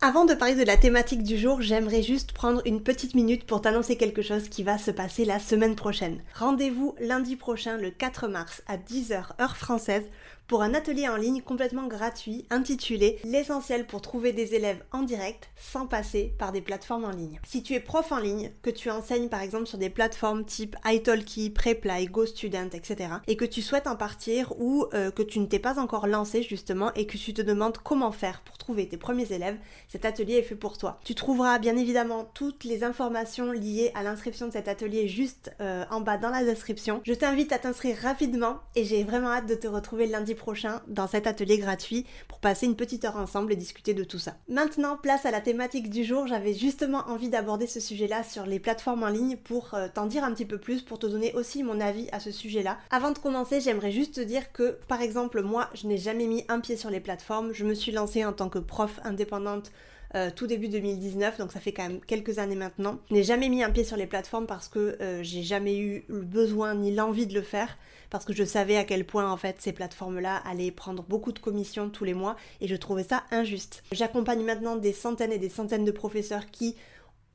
Avant 0.00 0.24
de 0.24 0.34
parler 0.34 0.54
de 0.54 0.62
la 0.62 0.76
thématique 0.76 1.24
du 1.24 1.36
jour, 1.36 1.60
j'aimerais 1.60 2.04
juste 2.04 2.30
prendre 2.30 2.62
une 2.64 2.84
petite 2.84 3.16
minute 3.16 3.44
pour 3.44 3.60
t'annoncer 3.60 3.96
quelque 3.96 4.22
chose 4.22 4.48
qui 4.48 4.62
va 4.62 4.78
se 4.78 4.92
passer 4.92 5.24
la 5.24 5.40
semaine 5.40 5.74
prochaine. 5.74 6.20
Rendez-vous 6.36 6.94
lundi 7.00 7.34
prochain, 7.34 7.76
le 7.78 7.90
4 7.90 8.28
mars, 8.28 8.62
à 8.68 8.76
10h 8.76 9.32
heure 9.40 9.56
française, 9.56 10.04
pour 10.48 10.62
un 10.62 10.72
atelier 10.72 11.08
en 11.08 11.16
ligne 11.16 11.42
complètement 11.42 11.86
gratuit 11.86 12.46
intitulé 12.48 13.18
L'essentiel 13.22 13.86
pour 13.86 14.00
trouver 14.00 14.32
des 14.32 14.54
élèves 14.54 14.82
en 14.92 15.02
direct 15.02 15.50
sans 15.56 15.86
passer 15.86 16.34
par 16.38 16.52
des 16.52 16.62
plateformes 16.62 17.04
en 17.04 17.10
ligne. 17.10 17.38
Si 17.46 17.62
tu 17.62 17.74
es 17.74 17.80
prof 17.80 18.10
en 18.12 18.18
ligne, 18.18 18.50
que 18.62 18.70
tu 18.70 18.90
enseignes 18.90 19.28
par 19.28 19.42
exemple 19.42 19.66
sur 19.66 19.76
des 19.76 19.90
plateformes 19.90 20.46
type 20.46 20.74
italki, 20.86 21.50
Preply, 21.50 22.06
GoStudent, 22.06 22.70
etc. 22.72 23.10
et 23.26 23.36
que 23.36 23.44
tu 23.44 23.60
souhaites 23.60 23.86
en 23.86 23.96
partir 23.96 24.54
ou 24.58 24.86
euh, 24.94 25.10
que 25.10 25.22
tu 25.22 25.38
ne 25.38 25.46
t'es 25.46 25.58
pas 25.58 25.78
encore 25.78 26.06
lancé 26.06 26.42
justement 26.42 26.94
et 26.94 27.06
que 27.06 27.18
tu 27.18 27.34
te 27.34 27.42
demandes 27.42 27.76
comment 27.76 28.12
faire 28.12 28.40
pour 28.40 28.56
trouver 28.56 28.88
tes 28.88 28.96
premiers 28.96 29.30
élèves, 29.30 29.58
cet 29.88 30.06
atelier 30.06 30.36
est 30.36 30.42
fait 30.42 30.54
pour 30.54 30.78
toi. 30.78 30.98
Tu 31.04 31.14
trouveras 31.14 31.58
bien 31.58 31.76
évidemment 31.76 32.24
toutes 32.32 32.64
les 32.64 32.84
informations 32.84 33.52
liées 33.52 33.92
à 33.94 34.02
l'inscription 34.02 34.46
de 34.46 34.52
cet 34.52 34.68
atelier 34.68 35.08
juste 35.08 35.52
euh, 35.60 35.84
en 35.90 36.00
bas 36.00 36.16
dans 36.16 36.30
la 36.30 36.42
description. 36.42 37.02
Je 37.04 37.12
t'invite 37.12 37.52
à 37.52 37.58
t'inscrire 37.58 37.98
rapidement 37.98 38.60
et 38.74 38.84
j'ai 38.84 39.04
vraiment 39.04 39.28
hâte 39.28 39.46
de 39.46 39.54
te 39.54 39.66
retrouver 39.66 40.06
lundi 40.06 40.37
prochain 40.38 40.80
dans 40.88 41.06
cet 41.06 41.26
atelier 41.26 41.58
gratuit 41.58 42.06
pour 42.28 42.38
passer 42.38 42.66
une 42.66 42.76
petite 42.76 43.04
heure 43.04 43.16
ensemble 43.16 43.52
et 43.52 43.56
discuter 43.56 43.92
de 43.92 44.04
tout 44.04 44.18
ça. 44.18 44.36
Maintenant, 44.48 44.96
place 44.96 45.26
à 45.26 45.30
la 45.30 45.40
thématique 45.40 45.90
du 45.90 46.04
jour. 46.04 46.26
J'avais 46.26 46.54
justement 46.54 47.04
envie 47.08 47.28
d'aborder 47.28 47.66
ce 47.66 47.80
sujet-là 47.80 48.22
sur 48.22 48.46
les 48.46 48.58
plateformes 48.58 49.02
en 49.02 49.08
ligne 49.08 49.36
pour 49.36 49.74
euh, 49.74 49.88
t'en 49.92 50.06
dire 50.06 50.24
un 50.24 50.32
petit 50.32 50.46
peu 50.46 50.58
plus, 50.58 50.82
pour 50.82 50.98
te 50.98 51.06
donner 51.06 51.34
aussi 51.34 51.62
mon 51.62 51.80
avis 51.80 52.08
à 52.12 52.20
ce 52.20 52.30
sujet-là. 52.30 52.78
Avant 52.90 53.10
de 53.10 53.18
commencer, 53.18 53.60
j'aimerais 53.60 53.92
juste 53.92 54.14
te 54.14 54.20
dire 54.20 54.52
que, 54.52 54.78
par 54.88 55.02
exemple, 55.02 55.42
moi, 55.42 55.68
je 55.74 55.86
n'ai 55.86 55.98
jamais 55.98 56.26
mis 56.26 56.44
un 56.48 56.60
pied 56.60 56.76
sur 56.76 56.90
les 56.90 57.00
plateformes. 57.00 57.52
Je 57.52 57.64
me 57.64 57.74
suis 57.74 57.92
lancée 57.92 58.24
en 58.24 58.32
tant 58.32 58.48
que 58.48 58.58
prof 58.58 59.00
indépendante 59.04 59.70
euh, 60.14 60.30
tout 60.34 60.46
début 60.46 60.68
2019, 60.68 61.38
donc 61.38 61.52
ça 61.52 61.60
fait 61.60 61.72
quand 61.72 61.82
même 61.82 62.00
quelques 62.00 62.38
années 62.38 62.54
maintenant. 62.54 62.98
Je 63.10 63.14
n'ai 63.14 63.22
jamais 63.22 63.48
mis 63.48 63.62
un 63.62 63.70
pied 63.70 63.84
sur 63.84 63.96
les 63.96 64.06
plateformes 64.06 64.46
parce 64.46 64.68
que 64.68 64.96
euh, 65.00 65.22
j'ai 65.22 65.42
jamais 65.42 65.78
eu 65.78 66.04
le 66.08 66.22
besoin 66.22 66.74
ni 66.74 66.94
l'envie 66.94 67.26
de 67.26 67.34
le 67.34 67.42
faire, 67.42 67.76
parce 68.08 68.24
que 68.24 68.32
je 68.32 68.44
savais 68.44 68.76
à 68.76 68.84
quel 68.84 69.04
point 69.04 69.30
en 69.30 69.36
fait 69.36 69.56
ces 69.58 69.72
plateformes-là 69.72 70.36
allaient 70.46 70.70
prendre 70.70 71.02
beaucoup 71.02 71.32
de 71.32 71.38
commissions 71.38 71.90
tous 71.90 72.04
les 72.04 72.14
mois 72.14 72.36
et 72.60 72.68
je 72.68 72.76
trouvais 72.76 73.04
ça 73.04 73.24
injuste. 73.30 73.82
J'accompagne 73.92 74.42
maintenant 74.42 74.76
des 74.76 74.92
centaines 74.94 75.32
et 75.32 75.38
des 75.38 75.50
centaines 75.50 75.84
de 75.84 75.92
professeurs 75.92 76.50
qui 76.50 76.74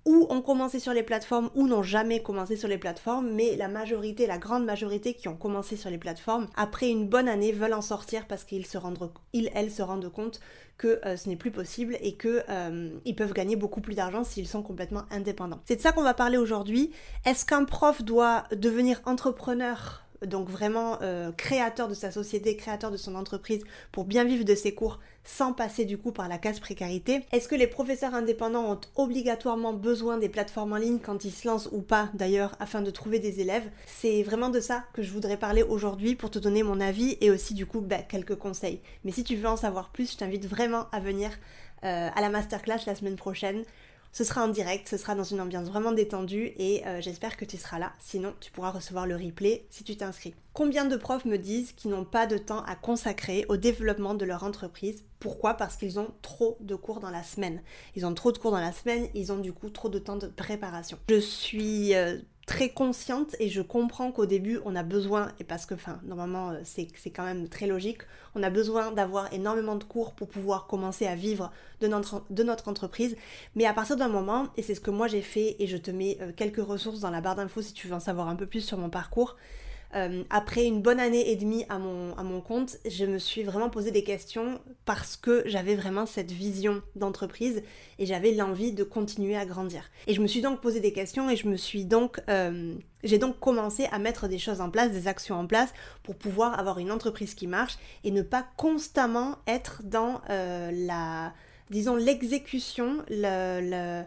ou 0.06 0.28
ont 0.30 0.42
commencé 0.42 0.80
sur 0.80 0.94
les 0.94 1.04
plateformes 1.04 1.50
ou 1.56 1.68
n'ont 1.68 1.84
jamais 1.84 2.22
commencé 2.22 2.56
sur 2.56 2.68
les 2.68 2.78
plateformes, 2.78 3.32
mais 3.32 3.56
la 3.56 3.68
majorité, 3.68 4.28
la 4.28 4.38
grande 4.38 4.66
majorité 4.66 5.14
qui 5.14 5.28
ont 5.28 5.36
commencé 5.36 5.76
sur 5.76 5.90
les 5.90 5.98
plateformes, 5.98 6.48
après 6.56 6.90
une 6.90 7.08
bonne 7.08 7.30
année, 7.30 7.52
veulent 7.52 7.74
en 7.74 7.82
sortir 7.82 8.28
parce 8.28 8.44
qu'ils 8.44 8.66
se 8.66 8.78
rendent, 8.78 9.12
ils, 9.32 9.50
elles 9.56 9.72
se 9.72 9.82
rendent 9.82 10.12
compte 10.12 10.40
que 10.78 11.00
euh, 11.06 11.16
ce 11.16 11.30
n'est 11.30 11.36
plus 11.36 11.52
possible 11.52 11.98
et 12.02 12.16
que 12.16 12.44
euh, 12.50 12.90
ils 13.06 13.16
peuvent 13.16 13.34
gagner 13.34 13.56
beaucoup 13.56 13.82
plus 13.82 13.96
d'argent 13.96 14.24
s'ils 14.24 14.48
sont 14.48 14.64
complètement 14.64 15.04
indépendants. 15.12 15.62
C'est 15.66 15.78
de 15.78 15.82
ça 15.82 15.92
qu'on 15.92 16.04
va 16.04 16.14
parler 16.14 16.38
aujourd'hui. 16.38 16.92
Est-ce 17.26 17.46
qu'un 17.46 17.64
prof 17.64 18.02
doit 18.04 18.44
devenir 18.52 19.02
entrepreneur 19.06 20.04
donc 20.26 20.48
vraiment 20.48 21.00
euh, 21.02 21.32
créateur 21.34 21.88
de 21.88 21.94
sa 21.94 22.10
société, 22.12 22.56
créateur 22.56 22.92
de 22.92 22.98
son 22.98 23.16
entreprise 23.16 23.64
pour 23.92 24.06
bien 24.06 24.24
vivre 24.24 24.46
de 24.46 24.56
ses 24.56 24.74
cours 24.74 25.00
sans 25.24 25.54
passer 25.54 25.86
du 25.86 25.98
coup 25.98 26.12
par 26.12 26.28
la 26.28 26.38
case 26.38 26.60
précarité. 26.60 27.26
Est-ce 27.32 27.48
que 27.48 27.56
les 27.56 27.68
professeurs 27.68 28.14
indépendants 28.14 28.72
ont 28.72 28.80
obligatoirement 28.96 29.74
besoin 29.74 30.18
des 30.18 30.30
plateformes 30.30 30.74
en 30.74 30.78
ligne 30.78 31.00
quand 31.00 31.26
ils 31.26 31.32
se 31.32 31.48
lancent 31.48 31.70
ou 31.72 31.82
pas 31.82 32.10
d'ailleurs 32.14 32.56
afin 32.60 32.82
de 32.82 32.92
trouver 32.92 33.20
des 33.20 33.40
élèves? 33.40 33.70
C'est 33.86 34.24
vraiment 34.24 34.50
de 34.50 34.60
ça 34.60 34.84
que 34.94 35.02
je 35.02 35.12
voudrais 35.12 35.38
parler 35.38 35.64
aujourd'hui 35.64 36.16
pour 36.16 36.30
te 36.30 36.40
donner 36.40 36.64
mon 36.64 36.80
avis 36.82 37.18
et 37.22 37.32
aussi 37.32 37.54
du 37.54 37.66
coup 37.66 37.82
bah, 37.82 38.02
quelques 38.02 38.36
conseils. 38.36 38.82
Mais 39.04 39.12
si 39.12 39.24
tu 39.24 39.36
veux 39.36 39.48
en 39.48 39.58
savoir 39.58 39.92
plus, 39.92 40.12
je 40.12 40.18
t'invite 40.18 40.46
vraiment 40.46 40.88
à 40.92 41.00
venir 41.00 41.32
euh, 41.84 42.10
à 42.16 42.22
la 42.22 42.30
masterclass 42.30 42.86
la 42.86 42.96
semaine 42.96 43.18
prochaine. 43.18 43.64
Ce 44.14 44.24
sera 44.24 44.44
en 44.44 44.48
direct, 44.48 44.88
ce 44.88 44.98
sera 44.98 45.16
dans 45.16 45.24
une 45.24 45.42
ambiance 45.42 45.68
vraiment 45.68 45.92
détendue 45.92 46.54
et 46.58 46.86
euh, 46.86 47.02
j'espère 47.02 47.36
que 47.36 47.46
tu 47.46 47.58
seras 47.58 47.80
là. 47.80 47.94
Sinon, 47.98 48.36
tu 48.40 48.52
pourras 48.52 48.70
recevoir 48.70 49.08
le 49.08 49.16
replay 49.16 49.66
si 49.72 49.84
tu 49.84 49.98
t'inscris. 49.98 50.36
Combien 50.54 50.86
de 50.86 50.96
profs 50.96 51.26
me 51.26 51.38
disent 51.38 51.72
qu'ils 51.72 51.90
n'ont 51.90 52.06
pas 52.06 52.28
de 52.28 52.38
temps 52.38 52.64
à 52.66 52.76
consacrer 52.76 53.44
au 53.50 53.58
développement 53.58 54.14
de 54.14 54.24
leur 54.24 54.44
entreprise? 54.44 55.04
Pourquoi? 55.20 55.56
Parce 55.56 55.78
qu'ils 55.78 56.00
ont 56.00 56.12
trop 56.22 56.58
de 56.60 56.76
cours 56.76 57.00
dans 57.00 57.10
la 57.10 57.24
semaine. 57.24 57.64
Ils 57.96 58.06
ont 58.06 58.14
trop 58.14 58.32
de 58.32 58.38
cours 58.38 58.52
dans 58.52 58.60
la 58.60 58.72
semaine, 58.72 59.08
ils 59.16 59.32
ont 59.32 59.40
du 59.40 59.52
coup 59.52 59.72
trop 59.72 59.90
de 59.90 59.98
temps 59.98 60.18
de 60.18 60.28
préparation. 60.28 61.00
Je 61.10 61.20
suis 61.20 61.96
euh, 61.96 62.20
très 62.46 62.70
consciente 62.70 63.36
et 63.40 63.50
je 63.50 63.62
comprends 63.62 64.12
qu'au 64.12 64.26
début 64.26 64.60
on 64.66 64.76
a 64.76 64.84
besoin, 64.84 65.32
et 65.40 65.44
parce 65.44 65.66
que 65.66 65.76
enfin 65.76 66.00
normalement 66.04 66.52
euh, 66.52 66.62
c'est 66.64 67.10
quand 67.10 67.24
même 67.24 67.48
très 67.48 67.68
logique, 67.68 68.00
on 68.36 68.44
a 68.44 68.50
besoin 68.50 68.92
d'avoir 68.92 69.32
énormément 69.34 69.76
de 69.76 69.84
cours 69.84 70.14
pour 70.14 70.28
pouvoir 70.28 70.68
commencer 70.68 71.08
à 71.08 71.16
vivre 71.16 71.52
de 71.80 71.88
notre, 71.88 72.24
de 72.30 72.44
notre 72.44 72.68
entreprise, 72.68 73.16
mais 73.56 73.66
à 73.66 73.74
partir 73.74 73.96
d'un 73.96 74.10
moment, 74.10 74.48
et 74.58 74.62
c'est 74.62 74.76
ce 74.76 74.82
que 74.82 74.92
moi 74.92 75.08
j'ai 75.08 75.22
fait 75.22 75.56
et 75.60 75.68
je 75.68 75.78
te 75.78 75.92
mets 75.92 76.18
euh, 76.22 76.32
quelques 76.36 76.66
ressources 76.66 77.00
dans 77.00 77.12
la 77.12 77.22
barre 77.22 77.36
d'infos 77.36 77.62
si 77.62 77.74
tu 77.74 77.88
veux 77.88 77.96
en 77.96 78.00
savoir 78.00 78.28
un 78.28 78.36
peu 78.36 78.46
plus 78.46 78.62
sur 78.62 78.78
mon 78.78 78.90
parcours, 78.90 79.38
euh, 79.96 80.24
après 80.30 80.66
une 80.66 80.82
bonne 80.82 81.00
année 81.00 81.32
et 81.32 81.36
demie 81.36 81.66
à 81.70 81.78
mon, 81.78 82.16
à 82.16 82.24
mon 82.24 82.42
compte, 82.42 82.78
je 82.90 83.06
me 83.06 83.18
suis 83.18 83.44
vraiment 83.44 83.70
posé 83.70 83.92
des 83.92 84.04
questions 84.04 84.60
parce 84.86 85.18
que 85.18 85.44
j'avais 85.46 85.76
vraiment 85.76 86.06
cette 86.06 86.32
vision 86.32 86.82
d'entreprise 86.96 87.62
et 88.00 88.06
j'avais 88.06 88.32
l'envie 88.32 88.72
de 88.72 88.84
continuer 88.84 89.36
à 89.36 89.46
grandir. 89.46 89.90
Et 90.08 90.14
je 90.14 90.22
me 90.22 90.28
suis 90.28 90.42
donc 90.42 90.62
posé 90.62 90.80
des 90.80 90.94
questions 90.94 91.30
et 91.30 91.36
je 91.36 91.48
me 91.48 91.56
suis 91.56 91.86
donc... 91.86 92.20
Euh, 92.30 92.76
j'ai 93.04 93.18
donc 93.18 93.38
commencé 93.40 93.86
à 93.92 94.00
mettre 94.00 94.30
des 94.30 94.40
choses 94.40 94.62
en 94.62 94.70
place, 94.70 94.92
des 94.92 95.10
actions 95.10 95.36
en 95.36 95.46
place 95.46 95.74
pour 96.04 96.16
pouvoir 96.16 96.58
avoir 96.58 96.80
une 96.80 96.90
entreprise 96.90 97.34
qui 97.34 97.48
marche 97.48 97.78
et 98.06 98.12
ne 98.12 98.22
pas 98.22 98.46
constamment 98.56 99.40
être 99.46 99.82
dans 99.84 100.22
euh, 100.30 100.72
la, 100.72 101.34
disons, 101.70 101.98
l'exécution, 101.98 103.04
le 103.10 103.60
le 103.62 104.04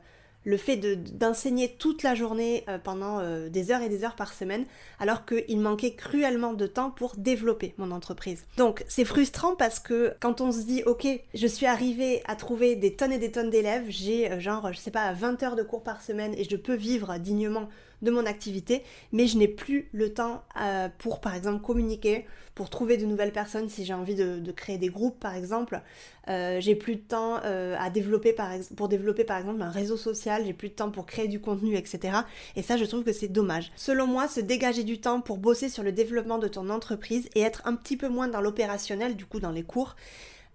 fait 0.57 0.77
d'enseigner 0.77 1.75
toute 1.77 2.05
la 2.05 2.15
journée 2.15 2.65
euh, 2.69 2.79
pendant 2.79 3.19
euh, 3.19 3.49
des 3.49 3.73
heures 3.73 3.83
et 3.83 3.89
des 3.89 4.05
heures 4.05 4.15
par 4.15 4.33
semaine, 4.33 4.65
alors 5.01 5.27
qu'il 5.27 5.59
manquait 5.59 5.95
cruellement 5.95 6.53
de 6.53 6.67
temps 6.67 6.91
pour 6.91 7.17
développer 7.17 7.75
mon 7.79 7.91
entreprise. 7.91 8.45
Donc 8.57 8.85
c'est 8.87 9.05
frustrant 9.05 9.57
parce 9.57 9.81
que 9.81 10.15
quand 10.21 10.41
on 10.41 10.53
se 10.53 10.63
dit 10.63 10.85
ok, 10.87 11.07
je 11.35 11.47
suis 11.49 11.67
arrivé 11.67 12.23
à 12.27 12.37
trouver 12.37 12.77
des 12.77 12.95
tonnes 12.95 13.13
et 13.13 13.19
des 13.19 13.33
tonnes 13.33 13.51
d'élèves, 13.51 13.87
j'ai 13.89 14.31
euh, 14.31 14.39
genre 14.39 14.73
je 14.73 14.79
sais 14.79 14.93
pas 14.93 15.13
20 15.13 15.43
heures 15.43 15.57
de 15.57 15.65
cours 15.65 15.83
par 15.83 16.01
semaine 16.01 16.35
et 16.39 16.45
je 16.45 16.57
peux 16.57 16.77
vivre 16.77 17.19
dignement 17.19 17.69
de 18.03 18.11
mon 18.11 18.27
activité, 18.27 18.83
mais 19.13 19.27
je 19.27 19.39
n'ai 19.39 19.49
plus 19.49 19.89
le 19.93 20.13
temps 20.13 20.43
euh, 20.61 20.89
pour, 20.99 21.21
par 21.21 21.35
exemple, 21.35 21.63
communiquer, 21.63 22.27
pour 22.55 22.71
trouver 22.71 22.97
de 22.97 23.05
nouvelles 23.05 23.33
personnes 23.33 23.69
si 23.69 23.85
j'ai 23.85 23.95
envie 23.95 24.15
de, 24.15 24.53
créer 24.53 24.79
des 24.79 24.89
groupes, 24.89 25.21
par 25.21 25.35
exemple. 25.35 25.81
Euh, 26.29 26.59
j'ai 26.61 26.75
plus 26.75 26.97
de 26.97 27.01
temps 27.01 27.39
euh, 27.45 27.77
à 27.79 27.91
développer, 27.91 28.33
par 28.33 28.51
pour 28.77 28.89
développer, 28.89 29.25
par 29.25 29.39
exemple, 29.39 29.61
un 29.63 29.71
réseau 29.71 29.97
social, 29.97 30.43
j'ai 30.47 30.55
plus 30.55 30.71
de 30.71 30.75
temps 30.75 30.91
pour 30.91 31.07
créer 31.07 31.29
du 31.29 31.41
contenu, 31.41 31.77
etc. 31.77 32.19
Et 32.57 32.63
ça, 32.63 32.77
je 32.77 32.85
trouve 32.85 33.05
que 33.05 33.13
c'est 33.13 33.29
dommage. 33.29 33.71
Selon 33.77 34.07
moi, 34.07 34.27
se 34.27 34.41
dégager 34.41 34.85
du 34.85 35.01
temps 35.01 35.21
pour 35.21 35.39
bosser 35.39 35.69
sur 35.69 35.83
le 35.83 35.93
développement 35.93 36.39
de 36.39 36.49
ton 36.49 36.71
entreprise 36.71 37.29
et 37.35 37.43
être 37.43 37.63
un 37.67 37.75
petit 37.75 37.97
peu 37.97 38.09
moins 38.09 38.29
dans 38.29 38.41
l'opérationnel, 38.41 39.17
du 39.17 39.27
coup, 39.27 39.41
dans 39.41 39.53
les 39.53 39.63
cours, 39.63 39.97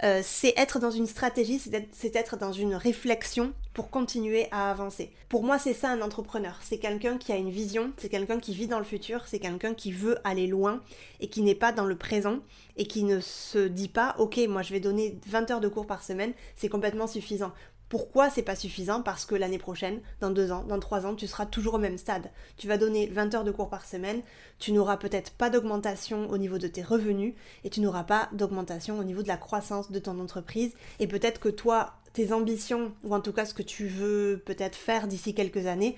euh, 0.04 0.22
c'est 0.24 0.54
être 0.58 0.80
dans 0.80 0.90
une 0.90 1.06
stratégie, 1.06 1.60
c'est 1.92 2.16
être 2.16 2.38
dans 2.38 2.52
une 2.52 2.74
réflexion 2.74 3.54
pour 3.74 3.90
continuer 3.90 4.48
à 4.52 4.72
avancer. 4.72 5.12
Pour 5.30 5.44
moi, 5.44 5.60
c'est 5.60 5.74
ça 5.74 5.90
un 5.90 6.02
entrepreneur. 6.02 6.60
C'est 6.64 6.78
quelqu'un 6.78 7.18
qui 7.18 7.32
a 7.32 7.38
une 7.38 7.52
vision, 7.52 7.92
c'est 7.98 8.10
quelqu'un 8.10 8.40
qui 8.40 8.54
vit 8.54 8.68
dans 8.68 8.80
le 8.80 8.84
futur, 8.84 9.24
c'est 9.28 9.40
quelqu'un 9.40 9.74
qui 9.74 9.92
veut 9.92 10.18
aller 10.24 10.48
loin 10.48 10.82
et 11.20 11.28
qui 11.28 11.42
n'est 11.42 11.56
pas 11.56 11.72
dans 11.72 11.86
le 11.86 11.96
présent 11.96 12.40
et 12.78 12.86
qui 12.86 13.04
ne 13.04 13.20
se 13.20 13.68
dit 13.68 13.90
pas, 13.90 14.16
ok, 14.18 14.40
moi 14.50 14.62
je 14.62 14.74
vais 14.74 14.80
donner 14.80 15.18
20 15.28 15.52
heures 15.52 15.62
de 15.62 15.68
cours 15.68 15.86
par 15.86 16.04
semaine, 16.04 16.34
c'est 16.56 16.70
complètement 16.70 17.08
suffisant. 17.08 17.52
Pourquoi 17.92 18.30
c'est 18.30 18.42
pas 18.42 18.56
suffisant 18.56 19.02
Parce 19.02 19.26
que 19.26 19.36
l'année 19.36 19.58
prochaine, 19.58 20.00
dans 20.22 20.30
deux 20.30 20.54
ans, 20.54 20.64
dans 20.64 20.80
trois 20.80 21.06
ans, 21.06 21.14
tu 21.14 21.28
seras 21.28 21.46
toujours 21.46 21.74
au 21.74 21.78
même 21.78 21.98
stade. 21.98 22.32
Tu 22.56 22.70
vas 22.70 22.78
donner 22.78 23.08
20 23.08 23.36
heures 23.36 23.44
de 23.44 23.52
cours 23.52 23.68
par 23.68 23.84
semaine, 23.84 24.22
tu 24.60 24.72
n'auras 24.72 24.96
peut-être 24.96 25.34
pas 25.34 25.50
d'augmentation 25.50 26.30
au 26.30 26.38
niveau 26.38 26.58
de 26.58 26.70
tes 26.70 26.84
revenus 26.84 27.34
et 27.66 27.70
tu 27.70 27.82
n'auras 27.82 28.06
pas 28.06 28.30
d'augmentation 28.32 28.98
au 28.98 29.04
niveau 29.04 29.24
de 29.24 29.28
la 29.28 29.36
croissance 29.36 29.92
de 29.92 30.00
ton 30.00 30.22
entreprise. 30.22 30.74
Et 31.00 31.08
peut-être 31.08 31.42
que 31.42 31.50
toi, 31.50 31.96
tes 32.14 32.32
ambitions, 32.32 32.94
ou 33.04 33.14
en 33.14 33.20
tout 33.20 33.34
cas 33.34 33.44
ce 33.44 33.54
que 33.54 33.62
tu 33.62 33.88
veux 33.88 34.42
peut-être 34.46 34.78
faire 34.78 35.10
d'ici 35.10 35.34
quelques 35.34 35.68
années, 35.68 35.98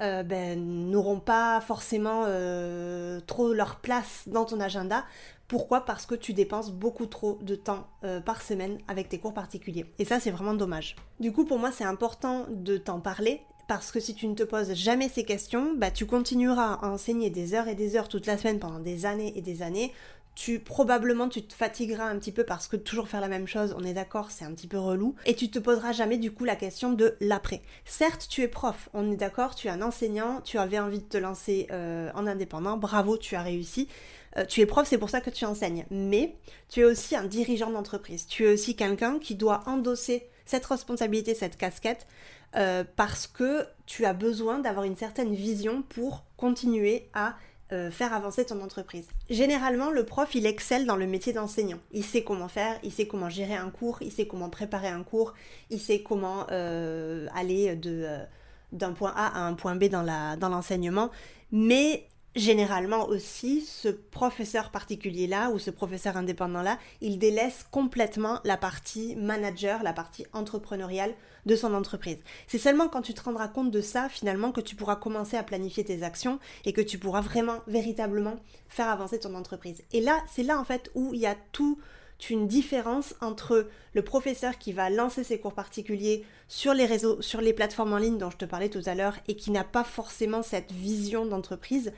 euh, 0.00 0.22
ben, 0.22 0.58
n'auront 0.90 1.20
pas 1.20 1.60
forcément 1.60 2.24
euh, 2.26 3.20
trop 3.26 3.52
leur 3.52 3.76
place 3.76 4.22
dans 4.26 4.46
ton 4.46 4.60
agenda 4.60 5.04
pourquoi 5.48 5.84
Parce 5.84 6.06
que 6.06 6.14
tu 6.14 6.32
dépenses 6.32 6.72
beaucoup 6.72 7.06
trop 7.06 7.38
de 7.42 7.54
temps 7.54 7.86
euh, 8.04 8.20
par 8.20 8.42
semaine 8.42 8.78
avec 8.88 9.08
tes 9.08 9.18
cours 9.18 9.34
particuliers. 9.34 9.86
Et 9.98 10.04
ça, 10.04 10.20
c'est 10.20 10.30
vraiment 10.30 10.54
dommage. 10.54 10.96
Du 11.20 11.32
coup, 11.32 11.44
pour 11.44 11.58
moi, 11.58 11.70
c'est 11.70 11.84
important 11.84 12.46
de 12.50 12.76
t'en 12.76 13.00
parler 13.00 13.42
parce 13.66 13.92
que 13.92 14.00
si 14.00 14.14
tu 14.14 14.26
ne 14.26 14.34
te 14.34 14.42
poses 14.42 14.74
jamais 14.74 15.08
ces 15.08 15.24
questions, 15.24 15.74
bah, 15.76 15.90
tu 15.90 16.06
continueras 16.06 16.74
à 16.74 16.88
enseigner 16.88 17.30
des 17.30 17.54
heures 17.54 17.68
et 17.68 17.74
des 17.74 17.96
heures 17.96 18.08
toute 18.08 18.26
la 18.26 18.36
semaine 18.36 18.58
pendant 18.58 18.80
des 18.80 19.06
années 19.06 19.32
et 19.36 19.42
des 19.42 19.62
années. 19.62 19.92
Tu 20.34 20.58
probablement 20.58 21.28
tu 21.28 21.46
te 21.46 21.54
fatigueras 21.54 22.06
un 22.06 22.18
petit 22.18 22.32
peu 22.32 22.42
parce 22.42 22.66
que 22.66 22.76
toujours 22.76 23.06
faire 23.06 23.20
la 23.20 23.28
même 23.28 23.46
chose, 23.46 23.74
on 23.78 23.84
est 23.84 23.92
d'accord, 23.92 24.32
c'est 24.32 24.44
un 24.44 24.52
petit 24.52 24.66
peu 24.66 24.78
relou. 24.78 25.14
Et 25.26 25.36
tu 25.36 25.48
te 25.48 25.60
poseras 25.60 25.92
jamais 25.92 26.18
du 26.18 26.32
coup 26.32 26.44
la 26.44 26.56
question 26.56 26.92
de 26.92 27.16
l'après. 27.20 27.62
Certes, 27.84 28.26
tu 28.28 28.42
es 28.42 28.48
prof, 28.48 28.88
on 28.94 29.12
est 29.12 29.16
d'accord, 29.16 29.54
tu 29.54 29.68
es 29.68 29.70
un 29.70 29.80
enseignant, 29.80 30.40
tu 30.40 30.58
avais 30.58 30.80
envie 30.80 30.98
de 30.98 31.04
te 31.04 31.18
lancer 31.18 31.68
euh, 31.70 32.10
en 32.16 32.26
indépendant, 32.26 32.76
bravo, 32.76 33.16
tu 33.16 33.36
as 33.36 33.42
réussi. 33.42 33.88
Euh, 34.36 34.44
tu 34.44 34.60
es 34.60 34.66
prof, 34.66 34.86
c'est 34.86 34.98
pour 34.98 35.10
ça 35.10 35.20
que 35.20 35.30
tu 35.30 35.44
enseignes. 35.44 35.86
Mais 35.90 36.36
tu 36.68 36.80
es 36.80 36.84
aussi 36.84 37.16
un 37.16 37.24
dirigeant 37.24 37.70
d'entreprise. 37.70 38.26
Tu 38.26 38.44
es 38.44 38.52
aussi 38.52 38.76
quelqu'un 38.76 39.18
qui 39.18 39.34
doit 39.34 39.62
endosser 39.66 40.28
cette 40.44 40.66
responsabilité, 40.66 41.34
cette 41.34 41.56
casquette, 41.56 42.06
euh, 42.56 42.84
parce 42.96 43.26
que 43.26 43.66
tu 43.86 44.04
as 44.04 44.12
besoin 44.12 44.58
d'avoir 44.58 44.84
une 44.84 44.96
certaine 44.96 45.34
vision 45.34 45.82
pour 45.82 46.24
continuer 46.36 47.08
à 47.14 47.36
euh, 47.72 47.90
faire 47.90 48.12
avancer 48.12 48.44
ton 48.44 48.60
entreprise. 48.60 49.08
Généralement, 49.30 49.90
le 49.90 50.04
prof, 50.04 50.34
il 50.34 50.46
excelle 50.46 50.84
dans 50.84 50.96
le 50.96 51.06
métier 51.06 51.32
d'enseignant. 51.32 51.78
Il 51.92 52.04
sait 52.04 52.22
comment 52.22 52.48
faire, 52.48 52.78
il 52.82 52.92
sait 52.92 53.06
comment 53.06 53.30
gérer 53.30 53.56
un 53.56 53.70
cours, 53.70 53.98
il 54.02 54.12
sait 54.12 54.26
comment 54.26 54.50
préparer 54.50 54.88
un 54.88 55.02
cours, 55.02 55.32
il 55.70 55.80
sait 55.80 56.02
comment 56.02 56.44
aller 56.46 57.74
d'un 58.72 58.92
point 58.92 59.14
A 59.16 59.38
à 59.38 59.46
un 59.46 59.54
point 59.54 59.76
B 59.76 59.84
dans 59.84 60.48
l'enseignement. 60.48 61.10
mais 61.50 62.06
généralement 62.34 63.08
aussi, 63.08 63.60
ce 63.60 63.88
professeur 63.88 64.70
particulier-là 64.70 65.50
ou 65.50 65.58
ce 65.58 65.70
professeur 65.70 66.16
indépendant-là, 66.16 66.78
il 67.00 67.18
délaisse 67.18 67.64
complètement 67.70 68.40
la 68.44 68.56
partie 68.56 69.16
manager, 69.16 69.82
la 69.82 69.92
partie 69.92 70.26
entrepreneuriale 70.32 71.14
de 71.46 71.56
son 71.56 71.74
entreprise. 71.74 72.18
C'est 72.46 72.58
seulement 72.58 72.88
quand 72.88 73.02
tu 73.02 73.14
te 73.14 73.22
rendras 73.22 73.48
compte 73.48 73.70
de 73.70 73.80
ça, 73.80 74.08
finalement, 74.08 74.52
que 74.52 74.60
tu 74.60 74.76
pourras 74.76 74.96
commencer 74.96 75.36
à 75.36 75.42
planifier 75.42 75.84
tes 75.84 76.02
actions 76.02 76.38
et 76.64 76.72
que 76.72 76.80
tu 76.80 76.98
pourras 76.98 77.20
vraiment, 77.20 77.60
véritablement 77.66 78.36
faire 78.68 78.88
avancer 78.88 79.20
ton 79.20 79.34
entreprise. 79.34 79.82
Et 79.92 80.00
là, 80.00 80.22
c'est 80.30 80.42
là 80.42 80.58
en 80.58 80.64
fait 80.64 80.90
où 80.94 81.14
il 81.14 81.20
y 81.20 81.26
a 81.26 81.36
tout 81.52 81.78
une 82.30 82.46
différence 82.46 83.14
entre 83.20 83.68
le 83.92 84.02
professeur 84.02 84.58
qui 84.58 84.72
va 84.72 84.90
lancer 84.90 85.24
ses 85.24 85.38
cours 85.38 85.52
particuliers 85.52 86.24
sur 86.48 86.74
les 86.74 86.86
réseaux, 86.86 87.20
sur 87.20 87.40
les 87.40 87.52
plateformes 87.52 87.92
en 87.92 87.98
ligne 87.98 88.18
dont 88.18 88.30
je 88.30 88.36
te 88.36 88.44
parlais 88.44 88.68
tout 88.68 88.82
à 88.86 88.94
l'heure 88.94 89.16
et 89.28 89.36
qui 89.36 89.50
n'a 89.50 89.64
pas 89.64 89.84
forcément 89.84 90.42
cette 90.42 90.72
vision 90.72 91.26
d'entreprise 91.26 91.92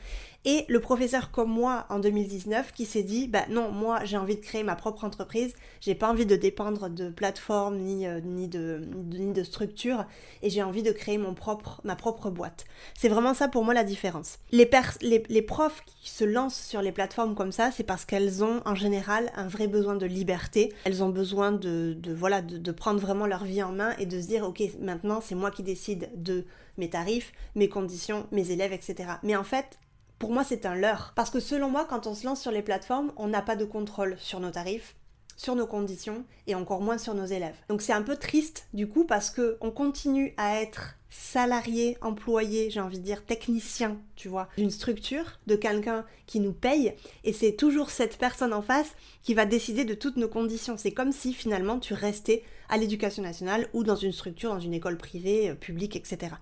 et 0.47 0.65
le 0.69 0.79
professeur 0.81 1.33
comme 1.33 1.51
moi 1.51 1.87
en 1.91 1.99
2019 1.99 2.73
qui 2.73 2.87
s'est 2.87 3.03
dit 3.03 3.27
bah 3.27 3.45
non 3.51 3.73
moi 3.73 4.05
j'ai 4.05 4.17
envie 4.17 4.37
de 4.37 4.41
créer 4.41 4.63
ma 4.63 4.77
propre 4.77 5.03
entreprise. 5.05 5.53
J'ai 5.81 5.97
pas 5.97 6.09
envie 6.09 6.25
de 6.25 6.37
dépendre 6.37 6.89
de 6.89 7.11
plateforme 7.11 7.79
ni, 7.79 8.07
euh, 8.07 8.21
ni, 8.21 8.47
de, 8.47 8.81
ni 9.11 9.33
de 9.33 9.43
structure. 9.43 10.07
Et 10.43 10.49
j'ai 10.49 10.63
envie 10.63 10.85
de 10.85 10.93
créer 10.93 11.19
mon 11.19 11.35
propre 11.35 11.81
ma 11.83 11.97
propre 11.97 12.31
boîte. 12.31 12.65
C'est 12.97 13.09
vraiment 13.09 13.35
ça 13.35 13.49
pour 13.49 13.65
moi 13.65 13.75
la 13.75 13.83
différence. 13.83 14.39
Les, 14.53 14.71
les, 15.03 15.23
les 15.29 15.43
profs 15.43 15.83
qui 15.85 16.09
se 16.09 16.25
lancent 16.25 16.65
sur 16.65 16.81
les 16.81 16.93
plateformes 16.93 17.35
comme 17.35 17.53
ça 17.53 17.73
c'est 17.73 17.85
parce 17.85 18.05
qu'elles 18.05 18.45
ont 18.45 18.63
en 18.65 18.77
général 18.77 19.33
un 19.35 19.49
vrai 19.49 19.67
besoin 19.67 19.97
de 19.97 20.07
liberté. 20.07 20.73
Elles 20.85 21.03
ont 21.03 21.09
besoin 21.09 21.51
de, 21.51 21.97
de 21.99 22.15
voilà 22.15 22.41
de, 22.41 22.57
de 22.57 22.71
prendre 22.71 23.01
vraiment 23.01 23.27
leur 23.27 23.45
vie 23.45 23.65
en 23.65 23.73
main 23.73 23.97
et 23.99 24.07
de 24.07 24.21
se 24.21 24.29
dire 24.29 24.45
ok 24.47 24.63
maintenant 24.81 25.21
c'est 25.21 25.35
moi 25.35 25.51
qui 25.51 25.65
décide 25.65 26.09
de 26.15 26.45
mes 26.79 26.91
tarifs, 26.91 27.33
mes 27.55 27.69
conditions, 27.69 28.27
mes 28.33 28.51
élèves, 28.51 28.73
etc. 28.73 29.09
Mais 29.23 29.35
en 29.37 29.45
fait, 29.45 29.79
pour 30.19 30.33
moi, 30.33 30.45
c'est 30.45 30.67
un 30.67 30.75
leurre. 30.75 31.13
Parce 31.15 31.31
que 31.31 31.41
selon 31.41 31.69
moi, 31.69 31.87
quand 31.89 32.07
on 32.07 32.15
se 32.15 32.27
lance 32.27 32.41
sur 32.41 32.51
les 32.51 32.63
plateformes, 32.63 33.13
on 33.17 33.29
n'a 33.29 33.43
pas 33.43 33.57
de 33.57 33.65
contrôle 33.65 34.17
sur 34.19 34.41
nos 34.41 34.51
tarifs, 34.51 34.97
sur 35.37 35.55
nos 35.55 35.67
conditions 35.67 36.25
et 36.47 36.55
encore 36.55 36.81
moins 36.81 36.99
sur 36.99 37.15
nos 37.15 37.27
élèves. 37.27 37.57
Donc 37.69 37.83
c'est 37.83 37.93
un 37.93 38.03
peu 38.03 38.17
triste 38.17 38.69
du 38.73 38.89
coup 38.89 39.05
parce 39.05 39.31
que 39.31 39.59
on 39.61 39.71
continue 39.71 40.35
à 40.37 40.61
être 40.61 40.97
salarié, 41.11 41.97
employé, 42.01 42.71
j'ai 42.71 42.81
envie 42.81 42.99
de 42.99 43.05
dire 43.05 43.25
technicien, 43.25 43.99
tu 44.17 44.29
vois, 44.29 44.49
d'une 44.57 44.71
structure, 44.71 45.39
de 45.47 45.57
quelqu'un 45.57 46.05
qui 46.27 46.41
nous 46.41 46.53
paye, 46.53 46.95
et 47.25 47.33
c'est 47.33 47.53
toujours 47.53 47.91
cette 47.91 48.19
personne 48.19 48.53
en 48.53 48.63
face 48.63 48.95
qui 49.23 49.35
va 49.35 49.47
décider 49.47 49.85
de 49.85 49.95
toutes 49.95 50.17
nos 50.17 50.29
conditions. 50.29 50.77
C'est 50.77 50.93
comme 50.93 51.13
si 51.13 51.33
finalement 51.33 51.79
tu 51.79 51.95
restais 51.95 52.43
à 52.69 52.77
l'éducation 52.77 53.23
nationale 53.23 53.69
ou 53.73 53.85
dans 53.85 53.97
une 53.97 54.13
structure, 54.13 54.51
dans 54.51 54.61
une 54.61 54.75
école 54.75 54.97
privée, 54.97 55.51
euh, 55.51 55.55
publique, 55.55 55.97
etc. 55.97 56.33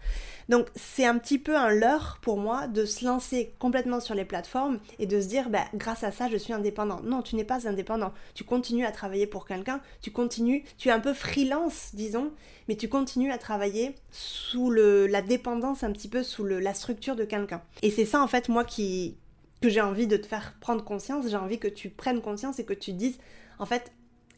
Donc 0.49 0.69
c'est 0.75 1.05
un 1.05 1.19
petit 1.19 1.39
peu 1.39 1.57
un 1.57 1.71
leurre 1.71 2.19
pour 2.23 2.39
moi 2.39 2.67
de 2.67 2.85
se 2.85 3.05
lancer 3.05 3.55
complètement 3.59 4.01
sur 4.01 4.15
les 4.15 4.25
plateformes 4.25 4.79
et 4.99 5.07
de 5.07 5.21
se 5.21 5.27
dire, 5.27 5.51
bah, 5.51 5.65
grâce 5.75 6.05
à 6.05 6.13
ça, 6.13 6.29
je 6.29 6.37
suis 6.37 6.53
indépendant. 6.53 7.01
Non, 7.03 7.23
tu 7.23 7.37
n'es 7.37 7.45
pas 7.45 7.69
indépendant. 7.69 8.13
Tu 8.35 8.45
continues 8.45 8.87
à 8.87 8.93
travailler 8.93 9.27
pour 9.27 9.47
quelqu'un, 9.47 9.81
tu 10.01 10.11
continues, 10.11 10.65
tu 10.79 10.89
es 10.89 10.93
un 10.93 11.01
peu 11.01 11.15
freelance, 11.15 11.91
disons, 11.95 12.33
mais 12.69 12.77
tu 12.77 12.89
continues 12.89 13.33
à 13.33 13.39
travailler 13.39 13.95
sous 14.11 14.71
le, 14.71 15.07
la 15.07 15.23
dépendance 15.23 15.83
un 15.83 15.93
petit 15.93 16.09
peu, 16.09 16.23
sous 16.23 16.45
le, 16.45 16.61
la 16.61 16.75
structure 16.75 17.17
de 17.17 17.25
quelqu'un. 17.25 17.63
Et 17.83 17.91
c'est 17.91 18.05
ça 18.05 18.23
en 18.23 18.29
fait 18.29 18.49
moi 18.49 18.65
qui 18.65 19.17
que 19.61 19.69
j'ai 19.69 19.81
envie 19.81 20.07
de 20.07 20.17
te 20.17 20.27
faire 20.27 20.57
prendre 20.61 20.85
conscience, 20.85 21.27
j'ai 21.29 21.37
envie 21.37 21.59
que 21.59 21.69
tu 21.69 21.89
prennes 21.89 22.21
conscience 22.21 22.59
et 22.59 22.65
que 22.65 22.75
tu 22.75 22.93
dises 22.93 23.19
en 23.59 23.67
fait 23.67 23.93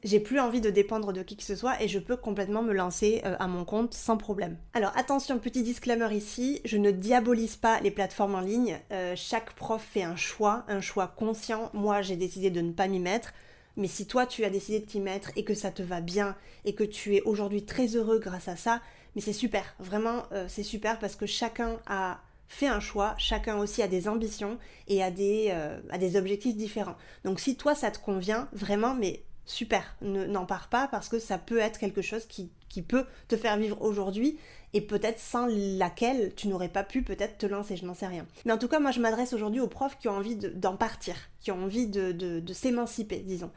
j'ai 0.05 0.21
plus 0.21 0.39
envie 0.39 0.61
de 0.61 0.71
dépendre 0.71 1.13
de 1.13 1.23
qui 1.23 1.37
que 1.37 1.43
ce 1.43 1.57
soit 1.57 1.83
et 1.83 1.89
je 1.89 1.99
peux 1.99 2.17
complètement 2.17 2.63
me 2.63 2.73
lancer 2.73 3.23
euh, 3.25 3.35
à 3.39 3.49
mon 3.49 3.65
compte 3.65 3.93
sans 3.93 4.17
problème. 4.17 4.57
Alors 4.73 4.93
attention, 4.97 5.39
petit 5.39 5.63
disclaimer 5.63 6.15
ici, 6.15 6.61
je 6.65 6.77
ne 6.77 6.91
diabolise 6.91 7.57
pas 7.57 7.81
les 7.81 7.91
plateformes 7.91 8.37
en 8.37 8.41
ligne. 8.41 8.79
Euh, 8.93 9.15
chaque 9.17 9.53
prof 9.55 9.83
fait 9.83 10.05
un 10.05 10.17
choix, 10.17 10.65
un 10.69 10.81
choix 10.81 11.09
conscient. 11.09 11.71
Moi, 11.73 12.03
j'ai 12.03 12.17
décidé 12.17 12.51
de 12.51 12.61
ne 12.61 12.73
pas 12.73 12.87
m'y 12.87 13.01
mettre. 13.01 13.33
Mais 13.77 13.89
si 13.89 14.07
toi 14.07 14.27
tu 14.27 14.45
as 14.45 14.51
décidé 14.51 14.81
de 14.81 14.87
t'y 14.87 15.01
mettre 15.01 15.33
et 15.37 15.45
que 15.45 15.55
ça 15.55 15.71
te 15.71 15.83
va 15.83 16.01
bien 16.01 16.37
et 16.65 16.75
que 16.75 16.85
tu 16.85 17.17
es 17.17 17.23
aujourd'hui 17.23 17.65
très 17.65 17.89
heureux 17.97 18.19
grâce 18.19 18.49
à 18.49 18.57
ça, 18.57 18.81
mais 19.15 19.21
c'est 19.21 19.35
super, 19.35 19.75
vraiment 19.79 20.25
euh, 20.33 20.47
c'est 20.49 20.63
super 20.63 20.99
parce 20.99 21.17
que 21.17 21.27
chacun 21.27 21.79
a 21.87 22.21
fait 22.49 22.69
un 22.69 22.81
choix, 22.81 23.15
chacun 23.19 23.57
aussi 23.59 23.83
a 23.83 23.89
des 23.89 24.09
ambitions 24.09 24.59
et 24.89 25.03
a 25.03 25.11
des, 25.11 25.49
euh, 25.51 25.81
a 25.91 25.99
des 25.99 26.17
objectifs 26.17 26.57
différents. 26.57 26.97
Donc 27.25 27.41
si 27.41 27.57
toi 27.57 27.75
ça 27.75 27.91
te 27.91 27.99
convient, 27.99 28.49
vraiment, 28.53 28.95
mais 28.95 29.23
super, 29.45 29.97
n'en 30.03 30.45
pars 30.45 30.69
pas 30.69 30.89
parce 30.89 31.09
que 31.09 31.19
ça 31.19 31.39
peut 31.39 31.59
être 31.59 31.79
quelque 31.79 32.03
chose 32.03 32.27
qui, 32.27 32.51
qui 32.69 32.83
peut 32.83 33.05
te 33.29 33.37
faire 33.37 33.57
vivre 33.57 33.81
aujourd'hui 33.81 34.39
et 34.75 34.81
peut-être 34.81 35.19
sans 35.19 35.47
laquelle 35.47 36.35
tu 36.35 36.49
n'aurais 36.49 36.69
pas 36.69 36.85
pu 36.85 37.03
peut-être 37.03 37.39
te 37.39 37.47
lancer, 37.47 37.77
je 37.77 37.87
n'en 37.87 37.95
sais 37.95 38.09
rien. 38.09 38.27
Mais 38.45 38.53
en 38.53 38.59
tout 38.59 38.69
cas, 38.69 38.81
moi 38.81 38.91
je 38.91 39.01
m'adresse 39.01 39.33
aujourd'hui 39.33 39.61
aux 39.61 39.69
profs 39.69 39.99
qui 39.99 40.09
ont 40.09 40.17
envie 40.17 40.37
d'en 40.37 40.77
partir, 40.77 41.15
qui 41.41 41.51
ont 41.51 41.63
envie 41.65 41.87
de, 41.87 42.13
de, 42.13 42.53
s'émanciper, 42.53 43.21
disons. 43.21 43.51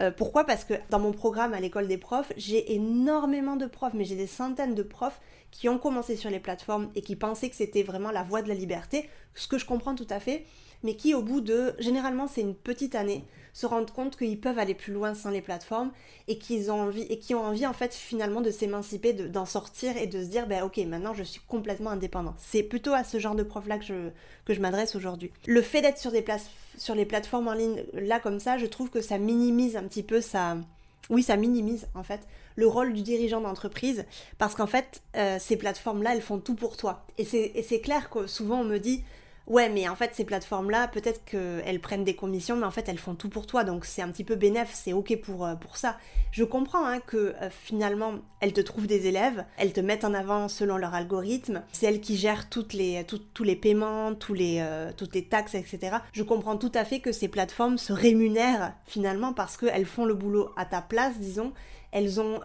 Euh, 0.00 0.10
pourquoi? 0.10 0.44
Parce 0.44 0.64
que 0.64 0.74
dans 0.90 0.98
mon 0.98 1.12
programme 1.12 1.54
à 1.54 1.60
l'école 1.60 1.86
des 1.86 1.98
profs, 1.98 2.32
j'ai 2.36 2.74
énormément 2.74 3.56
de 3.56 3.66
profs, 3.66 3.94
mais 3.94 4.04
j'ai 4.04 4.16
des 4.16 4.26
centaines 4.26 4.74
de 4.74 4.82
profs 4.82 5.20
qui 5.50 5.68
ont 5.68 5.78
commencé 5.78 6.16
sur 6.16 6.30
les 6.30 6.40
plateformes 6.40 6.90
et 6.94 7.02
qui 7.02 7.16
pensaient 7.16 7.50
que 7.50 7.56
c'était 7.56 7.82
vraiment 7.82 8.10
la 8.10 8.22
voie 8.22 8.42
de 8.42 8.48
la 8.48 8.54
liberté, 8.54 9.08
ce 9.34 9.46
que 9.48 9.58
je 9.58 9.66
comprends 9.66 9.94
tout 9.94 10.06
à 10.08 10.18
fait, 10.18 10.44
mais 10.82 10.96
qui 10.96 11.14
au 11.14 11.22
bout 11.22 11.40
de, 11.40 11.74
généralement 11.78 12.26
c'est 12.26 12.40
une 12.40 12.54
petite 12.54 12.94
année, 12.94 13.24
se 13.52 13.66
rendent 13.66 13.90
compte 13.90 14.16
qu'ils 14.16 14.40
peuvent 14.40 14.58
aller 14.58 14.74
plus 14.74 14.92
loin 14.92 15.14
sans 15.14 15.30
les 15.30 15.42
plateformes 15.42 15.90
et 16.26 16.38
qu'ils 16.38 16.70
ont 16.70 16.80
envie 16.80 17.02
et 17.02 17.18
qui 17.18 17.34
ont 17.34 17.44
envie 17.44 17.66
en 17.66 17.72
fait 17.72 17.94
finalement 17.94 18.40
de 18.40 18.50
s'émanciper, 18.50 19.12
d'en 19.12 19.44
sortir 19.44 19.96
et 19.96 20.06
de 20.06 20.22
se 20.22 20.28
dire 20.28 20.46
ben 20.46 20.62
ok 20.62 20.78
maintenant 20.86 21.14
je 21.14 21.22
suis 21.22 21.40
complètement 21.46 21.90
indépendant. 21.90 22.34
C'est 22.38 22.62
plutôt 22.62 22.94
à 22.94 23.04
ce 23.04 23.18
genre 23.18 23.34
de 23.34 23.42
prof 23.42 23.66
là 23.66 23.78
que 23.78 23.84
je, 23.84 24.08
que 24.46 24.54
je 24.54 24.60
m'adresse 24.60 24.94
aujourd'hui. 24.94 25.30
Le 25.46 25.60
fait 25.60 25.82
d'être 25.82 25.98
sur 25.98 26.12
des 26.12 26.22
places 26.22 26.46
sur 26.78 26.94
les 26.94 27.04
plateformes 27.04 27.48
en 27.48 27.52
ligne 27.52 27.84
là 27.92 28.20
comme 28.20 28.40
ça, 28.40 28.56
je 28.56 28.66
trouve 28.66 28.88
que 28.88 29.02
ça 29.02 29.18
minimise 29.18 29.76
un 29.76 29.84
petit 29.84 30.02
peu 30.02 30.20
ça. 30.20 30.56
Oui, 31.10 31.22
ça 31.22 31.36
minimise 31.36 31.88
en 31.94 32.04
fait 32.04 32.20
le 32.56 32.66
rôle 32.66 32.92
du 32.92 33.02
dirigeant 33.02 33.40
d'entreprise 33.40 34.04
parce 34.38 34.54
qu'en 34.54 34.66
fait, 34.66 35.02
euh, 35.16 35.38
ces 35.40 35.56
plateformes-là, 35.56 36.14
elles 36.14 36.22
font 36.22 36.38
tout 36.38 36.54
pour 36.54 36.76
toi. 36.76 37.04
Et 37.18 37.24
c'est 37.24 37.80
clair 37.80 38.10
que 38.10 38.26
souvent 38.26 38.60
on 38.60 38.64
me 38.64 38.78
dit, 38.78 39.02
Ouais, 39.52 39.68
mais 39.68 39.86
en 39.86 39.94
fait, 39.94 40.14
ces 40.14 40.24
plateformes-là, 40.24 40.88
peut-être 40.88 41.26
qu'elles 41.26 41.78
prennent 41.78 42.04
des 42.04 42.16
commissions, 42.16 42.56
mais 42.56 42.64
en 42.64 42.70
fait, 42.70 42.88
elles 42.88 42.96
font 42.96 43.14
tout 43.14 43.28
pour 43.28 43.46
toi. 43.46 43.64
Donc, 43.64 43.84
c'est 43.84 44.00
un 44.00 44.08
petit 44.08 44.24
peu 44.24 44.34
bénéf, 44.34 44.70
c'est 44.72 44.94
OK 44.94 45.14
pour, 45.20 45.44
euh, 45.44 45.56
pour 45.56 45.76
ça. 45.76 45.98
Je 46.30 46.42
comprends 46.42 46.86
hein, 46.86 47.00
que 47.00 47.34
euh, 47.38 47.50
finalement, 47.50 48.14
elles 48.40 48.54
te 48.54 48.62
trouvent 48.62 48.86
des 48.86 49.08
élèves, 49.08 49.44
elles 49.58 49.74
te 49.74 49.80
mettent 49.80 50.06
en 50.06 50.14
avant 50.14 50.48
selon 50.48 50.78
leur 50.78 50.94
algorithme. 50.94 51.64
C'est 51.70 51.84
elles 51.84 52.00
qui 52.00 52.16
gèrent 52.16 52.48
tous 52.48 52.72
les 52.72 53.56
paiements, 53.56 54.12
euh, 54.30 54.90
toutes 54.96 55.14
les 55.14 55.24
taxes, 55.26 55.54
etc. 55.54 55.98
Je 56.14 56.22
comprends 56.22 56.56
tout 56.56 56.72
à 56.74 56.86
fait 56.86 57.00
que 57.00 57.12
ces 57.12 57.28
plateformes 57.28 57.76
se 57.76 57.92
rémunèrent 57.92 58.72
finalement 58.86 59.34
parce 59.34 59.58
qu'elles 59.58 59.84
font 59.84 60.06
le 60.06 60.14
boulot 60.14 60.48
à 60.56 60.64
ta 60.64 60.80
place, 60.80 61.18
disons. 61.18 61.52
Elles 61.94 62.22
ont 62.22 62.40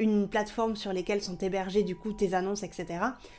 une 0.00 0.26
plateforme 0.28 0.74
sur 0.74 0.92
laquelle 0.92 1.22
sont 1.22 1.38
hébergées 1.38 1.84
du 1.84 1.94
coup 1.94 2.12
tes 2.12 2.34
annonces, 2.34 2.64
etc. 2.64 2.86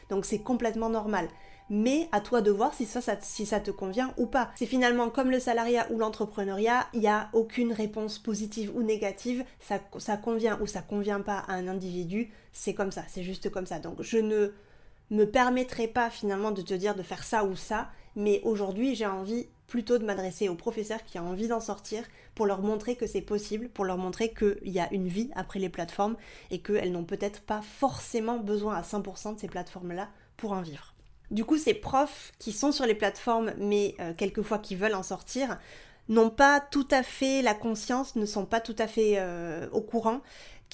Donc, 0.10 0.24
c'est 0.24 0.40
complètement 0.40 0.88
normal 0.88 1.28
mais 1.74 2.08
à 2.12 2.22
toi 2.22 2.42
de 2.42 2.52
voir 2.52 2.72
si 2.76 2.86
ça, 2.86 3.02
si 3.20 3.48
ça 3.48 3.60
te 3.60 3.72
convient 3.72 4.14
ou 4.18 4.28
pas. 4.28 4.52
C'est 4.54 4.68
finalement 4.68 5.10
comme 5.10 5.32
le 5.32 5.40
salariat 5.40 5.88
ou 5.90 5.98
l'entrepreneuriat, 5.98 6.88
il 6.94 7.00
n'y 7.00 7.08
a 7.08 7.30
aucune 7.34 7.74
réponse 7.74 8.20
positive 8.20 8.72
ou 8.76 8.84
négative, 8.84 9.44
ça, 9.60 9.80
ça 9.98 10.16
convient 10.16 10.60
ou 10.62 10.68
ça 10.68 10.84
convient 10.84 11.22
pas 11.22 11.40
à 11.40 11.54
un 11.54 11.68
individu, 11.68 12.32
c'est 12.52 12.76
comme 12.76 12.92
ça, 12.92 13.04
c'est 13.08 13.24
juste 13.24 13.50
comme 13.50 13.66
ça. 13.66 13.80
Donc 13.80 14.04
je 14.04 14.20
ne 14.20 14.52
me 15.10 15.26
permettrai 15.26 15.88
pas 15.88 16.12
finalement 16.12 16.52
de 16.52 16.62
te 16.62 16.76
dire 16.76 16.94
de 16.94 17.02
faire 17.02 17.24
ça 17.24 17.44
ou 17.44 17.56
ça, 17.56 17.90
mais 18.16 18.40
aujourd'hui 18.44 18.94
j'ai 18.94 19.08
envie 19.08 19.48
plutôt 19.66 19.98
de 19.98 20.06
m'adresser 20.06 20.50
aux 20.50 20.56
professeurs 20.56 21.04
qui 21.04 21.18
ont 21.18 21.28
envie 21.30 21.48
d'en 21.48 21.60
sortir 21.60 22.04
pour 22.36 22.46
leur 22.46 22.62
montrer 22.62 22.96
que 22.96 23.08
c'est 23.08 23.22
possible, 23.22 23.68
pour 23.70 23.86
leur 23.86 23.98
montrer 23.98 24.32
qu'il 24.32 24.60
y 24.66 24.80
a 24.80 24.94
une 24.94 25.08
vie 25.08 25.32
après 25.34 25.58
les 25.58 25.70
plateformes 25.70 26.18
et 26.52 26.60
qu'elles 26.60 26.92
n'ont 26.92 27.04
peut-être 27.04 27.42
pas 27.42 27.64
forcément 27.64 28.38
besoin 28.38 28.76
à 28.76 28.84
100% 28.84 29.34
de 29.34 29.40
ces 29.40 29.48
plateformes-là 29.48 30.10
pour 30.38 30.52
en 30.52 30.62
vivre. 30.62 30.93
Du 31.34 31.46
coup, 31.46 31.58
ces 31.58 31.74
profs 31.74 32.32
qui 32.38 32.52
sont 32.52 32.72
sur 32.72 32.86
les 32.86 32.94
plateformes, 32.94 33.54
mais 33.58 33.96
euh, 34.00 34.14
quelquefois 34.16 34.60
qui 34.60 34.76
veulent 34.76 34.94
en 34.94 35.02
sortir, 35.02 35.58
n'ont 36.08 36.30
pas 36.30 36.60
tout 36.60 36.88
à 36.92 37.02
fait 37.02 37.42
la 37.42 37.56
conscience, 37.56 38.16
ne 38.16 38.28
sont 38.28 38.46
pas 38.46 38.62
tout 38.62 38.76
à 38.78 38.86
fait 38.86 39.16
euh, 39.18 39.68
au 39.72 39.82
courant 39.82 40.22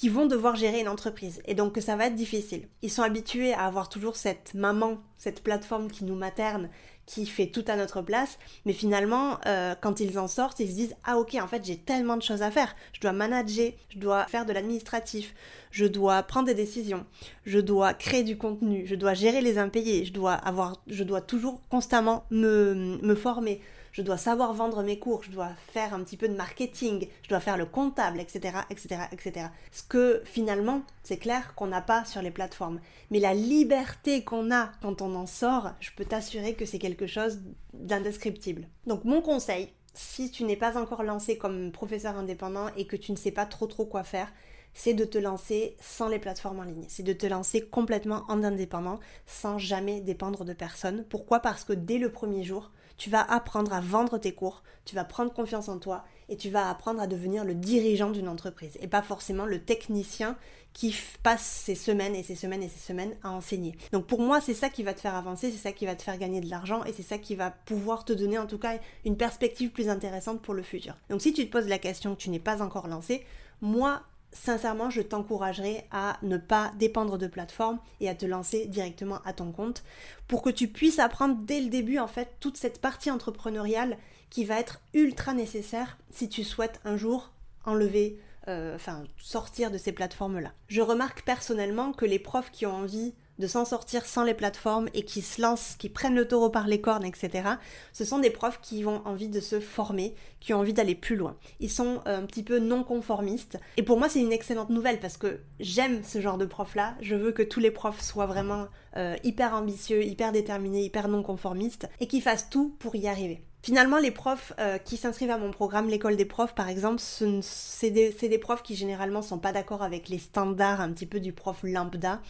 qui 0.00 0.08
vont 0.08 0.24
devoir 0.24 0.56
gérer 0.56 0.80
une 0.80 0.88
entreprise. 0.88 1.42
Et 1.44 1.52
donc 1.52 1.76
ça 1.76 1.94
va 1.94 2.06
être 2.06 2.14
difficile. 2.14 2.66
Ils 2.80 2.90
sont 2.90 3.02
habitués 3.02 3.52
à 3.52 3.66
avoir 3.66 3.90
toujours 3.90 4.16
cette 4.16 4.54
maman, 4.54 4.96
cette 5.18 5.42
plateforme 5.42 5.90
qui 5.90 6.06
nous 6.06 6.14
materne, 6.14 6.70
qui 7.04 7.26
fait 7.26 7.48
tout 7.48 7.64
à 7.66 7.76
notre 7.76 8.00
place. 8.00 8.38
Mais 8.64 8.72
finalement, 8.72 9.36
euh, 9.44 9.74
quand 9.78 10.00
ils 10.00 10.18
en 10.18 10.26
sortent, 10.26 10.58
ils 10.58 10.70
se 10.70 10.74
disent 10.74 10.96
Ah 11.04 11.18
ok, 11.18 11.34
en 11.34 11.46
fait 11.46 11.66
j'ai 11.66 11.76
tellement 11.76 12.16
de 12.16 12.22
choses 12.22 12.40
à 12.40 12.50
faire. 12.50 12.74
Je 12.94 13.00
dois 13.02 13.12
manager, 13.12 13.72
je 13.90 13.98
dois 13.98 14.24
faire 14.24 14.46
de 14.46 14.54
l'administratif, 14.54 15.34
je 15.70 15.84
dois 15.84 16.22
prendre 16.22 16.46
des 16.46 16.54
décisions, 16.54 17.04
je 17.44 17.58
dois 17.58 17.92
créer 17.92 18.22
du 18.22 18.38
contenu, 18.38 18.86
je 18.86 18.94
dois 18.94 19.12
gérer 19.12 19.42
les 19.42 19.58
impayés, 19.58 20.06
je 20.06 20.14
dois 20.14 20.32
avoir, 20.32 20.82
je 20.86 21.04
dois 21.04 21.20
toujours 21.20 21.60
constamment 21.68 22.24
me, 22.30 22.72
me 23.02 23.14
former 23.14 23.60
je 23.92 24.02
dois 24.02 24.16
savoir 24.16 24.52
vendre 24.54 24.82
mes 24.82 24.98
cours, 24.98 25.22
je 25.22 25.30
dois 25.30 25.50
faire 25.72 25.94
un 25.94 26.02
petit 26.02 26.16
peu 26.16 26.28
de 26.28 26.34
marketing, 26.34 27.08
je 27.22 27.28
dois 27.28 27.40
faire 27.40 27.56
le 27.56 27.66
comptable, 27.66 28.20
etc., 28.20 28.58
etc., 28.70 29.02
etc. 29.12 29.46
Ce 29.72 29.82
que 29.82 30.22
finalement, 30.24 30.82
c'est 31.02 31.18
clair 31.18 31.54
qu'on 31.54 31.66
n'a 31.66 31.80
pas 31.80 32.04
sur 32.04 32.22
les 32.22 32.30
plateformes. 32.30 32.80
Mais 33.10 33.20
la 33.20 33.34
liberté 33.34 34.24
qu'on 34.24 34.50
a 34.50 34.70
quand 34.82 35.02
on 35.02 35.14
en 35.14 35.26
sort, 35.26 35.72
je 35.80 35.90
peux 35.96 36.04
t'assurer 36.04 36.54
que 36.54 36.64
c'est 36.64 36.78
quelque 36.78 37.06
chose 37.06 37.40
d'indescriptible. 37.72 38.68
Donc 38.86 39.04
mon 39.04 39.22
conseil, 39.22 39.68
si 39.94 40.30
tu 40.30 40.44
n'es 40.44 40.56
pas 40.56 40.80
encore 40.80 41.02
lancé 41.02 41.36
comme 41.36 41.72
professeur 41.72 42.16
indépendant 42.16 42.68
et 42.76 42.86
que 42.86 42.96
tu 42.96 43.12
ne 43.12 43.16
sais 43.16 43.32
pas 43.32 43.46
trop 43.46 43.66
trop 43.66 43.84
quoi 43.84 44.04
faire, 44.04 44.32
c'est 44.72 44.94
de 44.94 45.04
te 45.04 45.18
lancer 45.18 45.76
sans 45.80 46.08
les 46.08 46.18
plateformes 46.18 46.60
en 46.60 46.64
ligne. 46.64 46.84
C'est 46.88 47.02
de 47.02 47.12
te 47.12 47.26
lancer 47.26 47.60
complètement 47.60 48.24
en 48.28 48.44
indépendant, 48.44 49.00
sans 49.26 49.58
jamais 49.58 50.00
dépendre 50.00 50.44
de 50.44 50.52
personne. 50.52 51.04
Pourquoi? 51.08 51.40
Parce 51.40 51.64
que 51.64 51.72
dès 51.72 51.98
le 51.98 52.12
premier 52.12 52.44
jour, 52.44 52.70
tu 53.00 53.08
vas 53.08 53.22
apprendre 53.22 53.72
à 53.72 53.80
vendre 53.80 54.18
tes 54.18 54.32
cours, 54.32 54.62
tu 54.84 54.94
vas 54.94 55.04
prendre 55.04 55.32
confiance 55.32 55.70
en 55.70 55.78
toi 55.78 56.04
et 56.28 56.36
tu 56.36 56.50
vas 56.50 56.68
apprendre 56.68 57.00
à 57.00 57.06
devenir 57.06 57.46
le 57.46 57.54
dirigeant 57.54 58.10
d'une 58.10 58.28
entreprise 58.28 58.76
et 58.78 58.88
pas 58.88 59.00
forcément 59.00 59.46
le 59.46 59.58
technicien 59.58 60.36
qui 60.74 60.94
passe 61.22 61.62
ses 61.64 61.74
semaines 61.74 62.14
et 62.14 62.22
ses 62.22 62.34
semaines 62.34 62.62
et 62.62 62.68
ses 62.68 62.78
semaines 62.78 63.16
à 63.22 63.30
enseigner. 63.30 63.74
Donc 63.92 64.06
pour 64.06 64.20
moi, 64.20 64.42
c'est 64.42 64.52
ça 64.52 64.68
qui 64.68 64.82
va 64.82 64.92
te 64.92 65.00
faire 65.00 65.14
avancer, 65.14 65.50
c'est 65.50 65.56
ça 65.56 65.72
qui 65.72 65.86
va 65.86 65.96
te 65.96 66.02
faire 66.02 66.18
gagner 66.18 66.42
de 66.42 66.50
l'argent 66.50 66.84
et 66.84 66.92
c'est 66.92 67.02
ça 67.02 67.16
qui 67.16 67.36
va 67.36 67.50
pouvoir 67.50 68.04
te 68.04 68.12
donner 68.12 68.38
en 68.38 68.46
tout 68.46 68.58
cas 68.58 68.78
une 69.06 69.16
perspective 69.16 69.70
plus 69.70 69.88
intéressante 69.88 70.42
pour 70.42 70.52
le 70.52 70.62
futur. 70.62 70.94
Donc 71.08 71.22
si 71.22 71.32
tu 71.32 71.46
te 71.46 71.50
poses 71.50 71.68
la 71.68 71.78
question 71.78 72.14
que 72.14 72.20
tu 72.20 72.28
n'es 72.28 72.38
pas 72.38 72.60
encore 72.60 72.86
lancé, 72.86 73.24
moi, 73.62 74.02
sincèrement, 74.32 74.90
je 74.90 75.02
t'encouragerai 75.02 75.86
à 75.90 76.18
ne 76.22 76.36
pas 76.36 76.72
dépendre 76.78 77.18
de 77.18 77.26
plateforme 77.26 77.78
et 78.00 78.08
à 78.08 78.14
te 78.14 78.26
lancer 78.26 78.66
directement 78.66 79.20
à 79.24 79.32
ton 79.32 79.52
compte 79.52 79.82
pour 80.28 80.42
que 80.42 80.50
tu 80.50 80.68
puisses 80.68 80.98
apprendre 80.98 81.36
dès 81.42 81.60
le 81.60 81.68
début 81.68 81.98
en 81.98 82.06
fait 82.06 82.36
toute 82.40 82.56
cette 82.56 82.80
partie 82.80 83.10
entrepreneuriale 83.10 83.96
qui 84.30 84.44
va 84.44 84.60
être 84.60 84.80
ultra 84.94 85.34
nécessaire 85.34 85.98
si 86.10 86.28
tu 86.28 86.44
souhaites 86.44 86.80
un 86.84 86.96
jour 86.96 87.32
enlever, 87.64 88.18
euh, 88.48 88.78
sortir 89.18 89.70
de 89.70 89.78
ces 89.78 89.92
plateformes-là. 89.92 90.52
Je 90.68 90.80
remarque 90.80 91.22
personnellement 91.24 91.92
que 91.92 92.06
les 92.06 92.18
profs 92.18 92.50
qui 92.50 92.66
ont 92.66 92.74
envie 92.74 93.14
de 93.40 93.46
s'en 93.48 93.64
sortir 93.64 94.06
sans 94.06 94.22
les 94.22 94.34
plateformes 94.34 94.88
et 94.94 95.04
qui 95.04 95.22
se 95.22 95.42
lancent, 95.42 95.74
qui 95.76 95.88
prennent 95.88 96.14
le 96.14 96.28
taureau 96.28 96.50
par 96.50 96.68
les 96.68 96.80
cornes, 96.80 97.04
etc., 97.04 97.48
ce 97.92 98.04
sont 98.04 98.18
des 98.18 98.30
profs 98.30 98.60
qui 98.60 98.84
ont 98.84 99.02
envie 99.06 99.28
de 99.28 99.40
se 99.40 99.58
former, 99.58 100.14
qui 100.38 100.54
ont 100.54 100.58
envie 100.58 100.72
d'aller 100.72 100.94
plus 100.94 101.16
loin. 101.16 101.36
Ils 101.58 101.70
sont 101.70 102.00
euh, 102.06 102.18
un 102.18 102.26
petit 102.26 102.42
peu 102.42 102.58
non 102.58 102.84
conformistes. 102.84 103.58
Et 103.76 103.82
pour 103.82 103.98
moi, 103.98 104.08
c'est 104.08 104.20
une 104.20 104.32
excellente 104.32 104.70
nouvelle 104.70 105.00
parce 105.00 105.16
que 105.16 105.40
j'aime 105.58 106.04
ce 106.04 106.20
genre 106.20 106.38
de 106.38 106.46
profs-là. 106.46 106.94
Je 107.00 107.16
veux 107.16 107.32
que 107.32 107.42
tous 107.42 107.60
les 107.60 107.70
profs 107.70 108.02
soient 108.02 108.26
vraiment 108.26 108.68
euh, 108.96 109.16
hyper 109.24 109.54
ambitieux, 109.54 110.04
hyper 110.04 110.32
déterminés, 110.32 110.84
hyper 110.84 111.08
non 111.08 111.22
conformistes 111.22 111.88
et 112.00 112.06
qui 112.06 112.20
fassent 112.20 112.50
tout 112.50 112.76
pour 112.78 112.94
y 112.94 113.08
arriver. 113.08 113.42
Finalement, 113.62 113.98
les 113.98 114.10
profs 114.10 114.54
euh, 114.58 114.78
qui 114.78 114.96
s'inscrivent 114.96 115.30
à 115.30 115.36
mon 115.36 115.50
programme, 115.50 115.88
l'école 115.88 116.16
des 116.16 116.24
profs 116.24 116.54
par 116.54 116.68
exemple, 116.68 117.00
c'est 117.00 117.90
des, 117.90 118.38
profs 118.38 118.62
qui 118.62 118.74
généralement 118.74 119.20
sont 119.20 119.38
pas 119.38 119.52
d'accord 119.52 119.82
avec 119.82 120.08
les 120.08 120.18
standards 120.18 120.80
un 120.80 120.90
petit 120.92 121.06
peu 121.06 121.20
du 121.20 121.32
prof 121.32 121.58
lambda. 121.62 122.22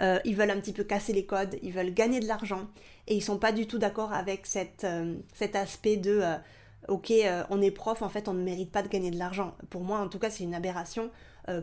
Euh, 0.00 0.18
ils 0.26 0.36
veulent 0.36 0.50
un 0.50 0.60
petit 0.60 0.72
peu 0.72 0.84
casser 0.84 1.14
les 1.14 1.24
codes, 1.24 1.56
ils 1.62 1.72
veulent 1.72 1.94
gagner 1.94 2.20
de 2.20 2.26
l'argent 2.26 2.68
et 3.06 3.14
ils 3.14 3.22
sont 3.22 3.38
pas 3.38 3.52
du 3.52 3.66
tout 3.66 3.78
d'accord 3.78 4.12
avec 4.12 4.46
euh, 4.84 5.14
cet 5.32 5.56
aspect 5.56 5.96
de 5.96 6.22
ok, 6.88 7.12
on 7.48 7.62
est 7.62 7.70
prof, 7.70 8.02
en 8.02 8.10
fait 8.10 8.28
on 8.28 8.34
ne 8.34 8.42
mérite 8.42 8.70
pas 8.70 8.82
de 8.82 8.88
gagner 8.88 9.10
de 9.10 9.18
l'argent. 9.18 9.54
Pour 9.70 9.84
moi 9.84 10.00
en 10.00 10.08
tout 10.08 10.18
cas 10.18 10.28
c'est 10.28 10.44
une 10.44 10.54
aberration. 10.54 11.10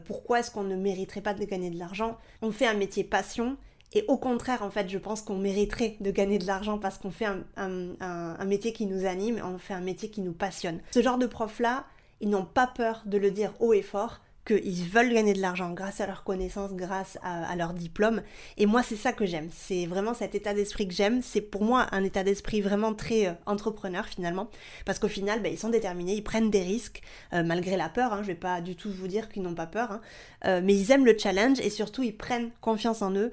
pourquoi 0.06 0.40
est-ce 0.40 0.50
qu'on 0.50 0.63
ne 0.63 0.75
mériterait 0.75 1.22
pas 1.22 1.36
de 1.36 1.46
gagner 1.46 1.70
de 1.70 1.78
l'argent? 1.78 2.18
On 2.42 2.51
fait 2.51 2.66
un 2.66 2.74
métier 2.74 3.04
passion 3.04 3.58
et 3.93 4.05
au 4.07 4.17
contraire, 4.17 4.63
en 4.63 4.69
fait, 4.69 4.89
je 4.89 4.98
pense 4.98 5.21
qu'on 5.21 5.38
mériterait 5.38 5.98
de 6.00 6.12
gagner 6.12 6.38
de 6.38 6.48
l'argent 6.48 6.77
parce 6.77 6.98
qu'on 6.98 7.12
fait 7.12 7.27
un, 7.57 8.45
métier 8.45 8.74
qui 8.74 8.86
nous 8.86 9.05
anime, 9.05 9.41
on 9.43 9.57
fait 9.57 9.74
un 9.74 9.81
métier 9.81 10.10
qui 10.10 10.21
nous 10.21 10.33
passionne. 10.33 10.79
Ce 10.91 11.01
genre 11.01 11.17
de 11.17 11.25
profs-là, 11.25 11.86
ils 12.21 12.29
n'ont 12.29 12.45
pas 12.45 12.67
peur 12.67 13.03
de 13.05 13.17
le 13.17 13.31
dire 13.31 13.53
haut 13.60 13.74
et 13.74 13.81
fort 13.81 14.21
qu'ils 14.45 14.89
veulent 14.89 15.13
gagner 15.13 15.33
de 15.33 15.41
l'argent 15.41 15.71
grâce 15.71 16.01
à 16.01 16.07
leurs 16.07 16.24
connaissances, 16.24 16.74
grâce 16.74 17.19
à, 17.21 17.55
leur 17.55 17.74
diplôme. 17.74 18.24
Et 18.57 18.65
moi, 18.65 18.81
c'est 18.81 18.95
ça 18.95 19.13
que 19.13 19.25
j'aime. 19.25 19.50
C'est 19.51 19.86
vraiment 19.86 20.13
cet 20.13 20.33
état 20.33 20.53
d'esprit 20.53 20.88
que 20.88 20.93
j'aime. 20.93 21.21
C'est 21.21 21.41
pour 21.41 21.63
moi 21.63 21.88
un 21.91 22.03
état 22.03 22.24
d'esprit 22.24 22.62
vraiment 22.62 22.93
très 22.93 23.27
euh, 23.27 23.33
entrepreneur 23.45 24.05
finalement. 24.05 24.50
Parce 24.86 24.98
qu'au 24.98 25.07
final, 25.07 25.41
ben, 25.41 25.51
ils 25.51 25.60
sont 25.60 25.69
déterminés, 25.69 26.15
ils 26.15 26.24
prennent 26.24 26.50
des 26.50 26.63
risques, 26.63 27.01
euh, 27.33 27.43
malgré 27.43 27.77
la 27.77 27.89
peur. 27.89 28.13
Hein, 28.13 28.24
je 28.24 28.27
vais 28.27 28.36
pas 28.36 28.62
du 28.62 28.75
tout 28.75 28.91
vous 28.91 29.07
dire 29.07 29.29
qu'ils 29.29 29.43
n'ont 29.43 29.53
pas 29.53 29.67
peur. 29.67 29.91
Hein. 29.91 30.01
Euh, 30.45 30.62
mais 30.63 30.74
ils 30.74 30.91
aiment 30.91 31.05
le 31.05 31.15
challenge 31.17 31.60
et 31.60 31.69
surtout, 31.69 32.01
ils 32.01 32.15
prennent 32.15 32.50
confiance 32.62 33.03
en 33.03 33.12
eux. 33.12 33.31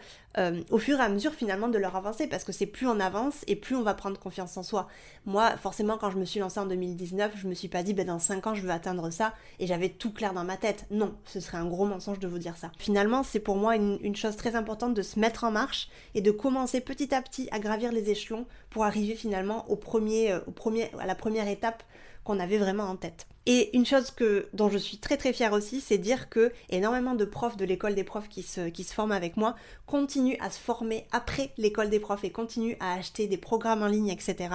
Au 0.71 0.79
fur 0.79 0.99
et 0.99 1.03
à 1.03 1.09
mesure 1.09 1.33
finalement 1.33 1.69
de 1.69 1.79
leur 1.79 1.97
avancée 1.97 2.27
parce 2.27 2.45
que 2.45 2.53
c'est 2.53 2.67
plus 2.67 2.87
on 2.87 3.01
avance 3.01 3.45
et 3.47 3.57
plus 3.57 3.77
on 3.77 3.83
va 3.83 3.95
prendre 3.95 4.19
confiance 4.19 4.57
en 4.57 4.63
soi. 4.63 4.89
Moi 5.27 5.57
forcément 5.57 5.99
quand 5.99 6.11
je 6.11 6.19
me 6.19 6.25
suis 6.25 6.41
lancée 6.41 6.61
en 6.61 6.67
2019 6.67 7.33
je 7.37 7.49
me 7.49 7.55
suis 7.55 7.69
pas 7.69 7.83
dit 7.83 7.95
ben 7.95 8.07
dans 8.07 8.19
5 8.19 8.47
ans 8.47 8.55
je 8.55 8.63
veux 8.63 8.71
atteindre 8.71 9.11
ça 9.11 9.35
et 9.59 9.67
j'avais 9.67 9.89
tout 9.89 10.13
clair 10.13 10.33
dans 10.33 10.45
ma 10.45 10.57
tête. 10.57 10.87
Non, 10.91 11.15
ce 11.25 11.41
serait 11.41 11.59
un 11.59 11.67
gros 11.67 11.87
mensonge 11.87 12.19
de 12.19 12.29
vous 12.29 12.39
dire 12.39 12.57
ça. 12.57 12.73
Finalement, 12.79 13.23
c'est 13.23 13.41
pour 13.41 13.57
moi 13.57 13.77
une, 13.77 14.17
chose 14.17 14.37
très 14.37 14.57
importante 14.57 14.95
de 14.95 15.03
se 15.03 15.19
mettre 15.19 15.45
en 15.45 15.51
marche 15.51 15.89
et 16.15 16.21
de 16.21 16.31
commencer 16.31 16.81
petit 16.81 17.15
à 17.15 17.23
petit 17.23 17.49
à 17.53 17.59
gravir 17.59 17.93
les 17.93 18.11
échelons 18.11 18.47
pour 18.71 18.85
arriver 18.85 19.15
finalement 19.15 19.69
au 19.71 19.77
premier, 19.77 20.33
euh, 20.33 20.41
au 20.47 20.51
premier, 20.51 20.91
à 20.99 21.07
la 21.07 21.15
première 21.15 21.49
étape 21.49 21.83
qu'on 22.29 22.41
avait 22.41 22.59
vraiment 22.59 22.85
en 22.85 22.97
tête. 22.97 23.27
Et 23.47 23.75
une 23.75 23.87
chose 23.87 24.11
que, 24.11 24.49
dont 24.53 24.69
je 24.69 24.77
suis 24.77 24.99
très 24.99 25.17
très 25.17 25.33
fière 25.33 25.55
aussi, 25.55 25.81
c'est 25.81 25.97
dire 25.97 26.29
que 26.29 26.53
énormément 26.69 27.15
de 27.15 27.25
profs 27.25 27.57
de 27.57 27.65
l'école 27.65 27.95
des 27.95 28.05
profs 28.05 28.29
qui 28.29 28.43
se, 28.43 28.69
qui 28.69 28.85
se 28.85 28.93
forment 28.93 29.13
avec 29.13 29.39
moi 29.39 29.57
continuent 29.87 30.37
à 30.39 30.51
se 30.51 30.59
former 30.59 31.07
après 31.11 31.53
l'école 31.57 31.89
des 31.89 32.01
profs 32.01 32.25
et 32.25 32.31
continuent 32.31 32.77
à 32.81 32.93
acheter 32.93 33.27
des 33.27 33.39
programmes 33.39 33.83
en 33.83 33.87
ligne, 33.87 34.11
etc. 34.11 34.51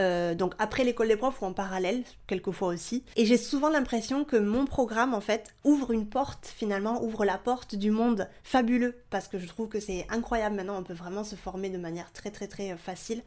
Euh, 0.00 0.34
donc 0.34 0.54
après 0.58 0.82
l'école 0.82 1.06
des 1.06 1.16
profs 1.16 1.40
ou 1.42 1.44
en 1.44 1.52
parallèle, 1.52 2.02
quelquefois 2.26 2.66
aussi. 2.66 3.04
Et 3.14 3.26
j'ai 3.26 3.36
souvent 3.36 3.68
l'impression 3.68 4.24
que 4.24 4.34
mon 4.36 4.64
programme, 4.64 5.14
en 5.14 5.20
fait, 5.20 5.54
ouvre 5.62 5.92
une 5.92 6.08
porte, 6.08 6.52
finalement, 6.56 7.00
ouvre 7.04 7.24
la 7.24 7.38
porte 7.38 7.76
du 7.76 7.92
monde 7.92 8.28
fabuleux, 8.42 8.96
parce 9.10 9.28
que 9.28 9.38
je 9.38 9.46
trouve 9.46 9.68
que 9.68 9.78
c'est 9.78 10.08
incroyable 10.10 10.56
maintenant, 10.56 10.80
on 10.80 10.82
peut 10.82 10.94
vraiment 10.94 11.22
se 11.22 11.36
former 11.36 11.70
de 11.70 11.78
manière 11.78 12.12
très 12.12 12.32
très 12.32 12.48
très 12.48 12.76
facile. 12.76 13.22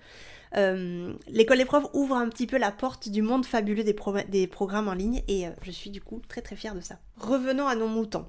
Euh, 0.55 1.13
l'école 1.27 1.57
des 1.57 1.65
profs 1.65 1.89
ouvre 1.93 2.15
un 2.15 2.29
petit 2.29 2.47
peu 2.47 2.57
la 2.57 2.71
porte 2.71 3.09
du 3.09 3.21
monde 3.21 3.45
fabuleux 3.45 3.83
des, 3.83 4.47
programmes 4.47 4.87
en 4.87 4.93
ligne 4.93 5.23
et 5.27 5.47
euh, 5.47 5.51
je 5.61 5.71
suis 5.71 5.89
du 5.89 6.01
coup 6.01 6.21
très 6.27 6.41
très 6.41 6.55
fière 6.55 6.75
de 6.75 6.81
ça. 6.81 6.99
Revenons 7.17 7.67
à 7.67 7.75
nos 7.75 7.87
moutons. 7.87 8.25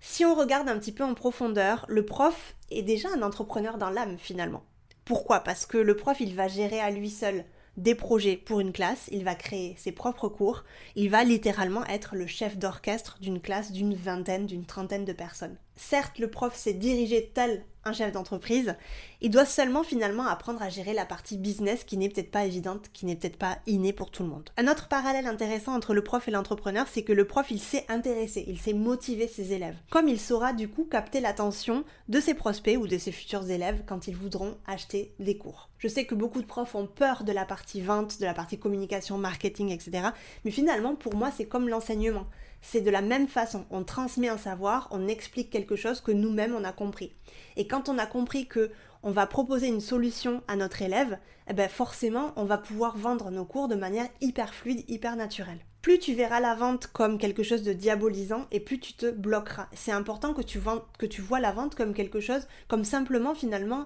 Si 0.00 0.24
on 0.24 0.34
regarde 0.34 0.68
un 0.68 0.78
petit 0.78 0.92
peu 0.92 1.04
en 1.04 1.14
profondeur, 1.14 1.86
le 1.88 2.04
prof 2.04 2.54
est 2.70 2.82
déjà 2.82 3.08
un 3.16 3.22
entrepreneur 3.22 3.78
dans 3.78 3.90
l'âme 3.90 4.18
finalement. 4.18 4.62
Pourquoi? 5.04 5.40
Parce 5.40 5.66
que 5.66 5.78
le 5.78 5.96
prof, 5.96 6.18
il 6.20 6.34
va 6.34 6.48
gérer 6.48 6.80
à 6.80 6.90
lui 6.90 7.10
seul 7.10 7.44
des 7.76 7.94
projets 7.94 8.36
pour 8.36 8.60
une 8.60 8.72
classe, 8.72 9.08
il 9.10 9.24
va 9.24 9.34
créer 9.34 9.74
ses 9.78 9.92
propres 9.92 10.28
cours, 10.28 10.64
il 10.94 11.10
va 11.10 11.24
littéralement 11.24 11.84
être 11.86 12.14
le 12.14 12.26
chef 12.26 12.56
d'orchestre 12.56 13.18
d'une 13.20 13.40
classe 13.40 13.72
d'une 13.72 13.94
vingtaine, 13.94 14.46
d'une 14.46 14.64
trentaine 14.64 15.04
de 15.04 15.12
personnes. 15.12 15.56
Certes, 15.74 16.18
le 16.18 16.30
prof 16.30 16.54
s'est 16.54 16.74
dirigé 16.74 17.30
tel 17.34 17.64
un 17.84 17.92
chef 17.92 18.12
d'entreprise, 18.12 18.74
il 19.20 19.30
doit 19.30 19.44
seulement 19.44 19.82
finalement 19.82 20.26
apprendre 20.26 20.62
à 20.62 20.68
gérer 20.68 20.92
la 20.92 21.06
partie 21.06 21.36
business 21.36 21.84
qui 21.84 21.96
n'est 21.96 22.08
peut-être 22.08 22.30
pas 22.30 22.44
évidente, 22.44 22.90
qui 22.92 23.06
n'est 23.06 23.16
peut-être 23.16 23.38
pas 23.38 23.58
innée 23.66 23.92
pour 23.92 24.10
tout 24.10 24.22
le 24.22 24.28
monde. 24.28 24.50
Un 24.56 24.68
autre 24.68 24.88
parallèle 24.88 25.26
intéressant 25.26 25.74
entre 25.74 25.94
le 25.94 26.04
prof 26.04 26.26
et 26.28 26.30
l'entrepreneur, 26.30 26.86
c'est 26.90 27.02
que 27.02 27.12
le 27.12 27.26
prof, 27.26 27.46
il 27.50 27.60
sait 27.60 27.84
intéresser, 27.88 28.44
il 28.48 28.58
sait 28.58 28.72
motiver 28.72 29.28
ses 29.28 29.52
élèves. 29.52 29.76
Comme 29.90 30.08
il 30.08 30.20
saura 30.20 30.52
du 30.52 30.68
coup 30.68 30.84
capter 30.84 31.20
l'attention 31.20 31.84
de 32.08 32.20
ses 32.20 32.34
prospects 32.34 32.76
ou 32.76 32.86
de 32.86 32.98
ses 32.98 33.12
futurs 33.12 33.50
élèves 33.50 33.82
quand 33.86 34.06
ils 34.06 34.16
voudront 34.16 34.56
acheter 34.66 35.14
des 35.18 35.36
cours. 35.36 35.70
Je 35.78 35.88
sais 35.88 36.06
que 36.06 36.14
beaucoup 36.14 36.40
de 36.40 36.46
profs 36.46 36.74
ont 36.74 36.86
peur 36.86 37.24
de 37.24 37.32
la 37.32 37.44
partie 37.44 37.80
vente, 37.80 38.18
de 38.18 38.24
la 38.24 38.34
partie 38.34 38.58
communication, 38.58 39.18
marketing, 39.18 39.70
etc. 39.70 40.08
Mais 40.44 40.50
finalement, 40.50 40.94
pour 40.94 41.14
moi, 41.14 41.30
c'est 41.30 41.46
comme 41.46 41.68
l'enseignement 41.68 42.26
c'est 42.64 42.80
de 42.80 42.90
la 42.90 43.02
même 43.02 43.28
façon. 43.28 43.66
On 43.70 43.84
transmet 43.84 44.28
un 44.28 44.38
savoir, 44.38 44.88
on 44.90 45.06
explique 45.06 45.50
quelque 45.50 45.76
chose 45.76 46.00
que 46.00 46.10
nous-mêmes 46.10 46.54
on 46.54 46.64
a 46.64 46.72
compris. 46.72 47.12
Et 47.56 47.66
on 47.88 47.98
a 47.98 48.06
compris 48.06 48.46
que 48.46 48.70
on 49.02 49.10
va 49.10 49.26
proposer 49.26 49.66
une 49.66 49.82
solution 49.82 50.42
à 50.48 50.56
notre 50.56 50.80
élève, 50.80 51.18
eh 51.48 51.52
ben 51.52 51.68
forcément, 51.68 52.32
on 52.36 52.44
va 52.44 52.56
pouvoir 52.56 52.96
vendre 52.96 53.30
nos 53.30 53.44
cours 53.44 53.68
de 53.68 53.74
manière 53.74 54.08
hyper 54.22 54.54
fluide, 54.54 54.82
hyper 54.88 55.14
naturelle. 55.14 55.58
Plus 55.82 55.98
tu 55.98 56.14
verras 56.14 56.40
la 56.40 56.54
vente 56.54 56.86
comme 56.86 57.18
quelque 57.18 57.42
chose 57.42 57.62
de 57.62 57.74
diabolisant 57.74 58.46
et 58.50 58.60
plus 58.60 58.80
tu 58.80 58.94
te 58.94 59.10
bloqueras. 59.10 59.68
C'est 59.74 59.92
important 59.92 60.32
que 60.32 60.40
tu, 60.40 60.58
que 60.98 61.04
tu 61.04 61.20
vois 61.20 61.40
la 61.40 61.52
vente 61.52 61.74
comme 61.74 61.92
quelque 61.92 62.20
chose, 62.20 62.48
comme 62.66 62.84
simplement 62.84 63.34
finalement 63.34 63.84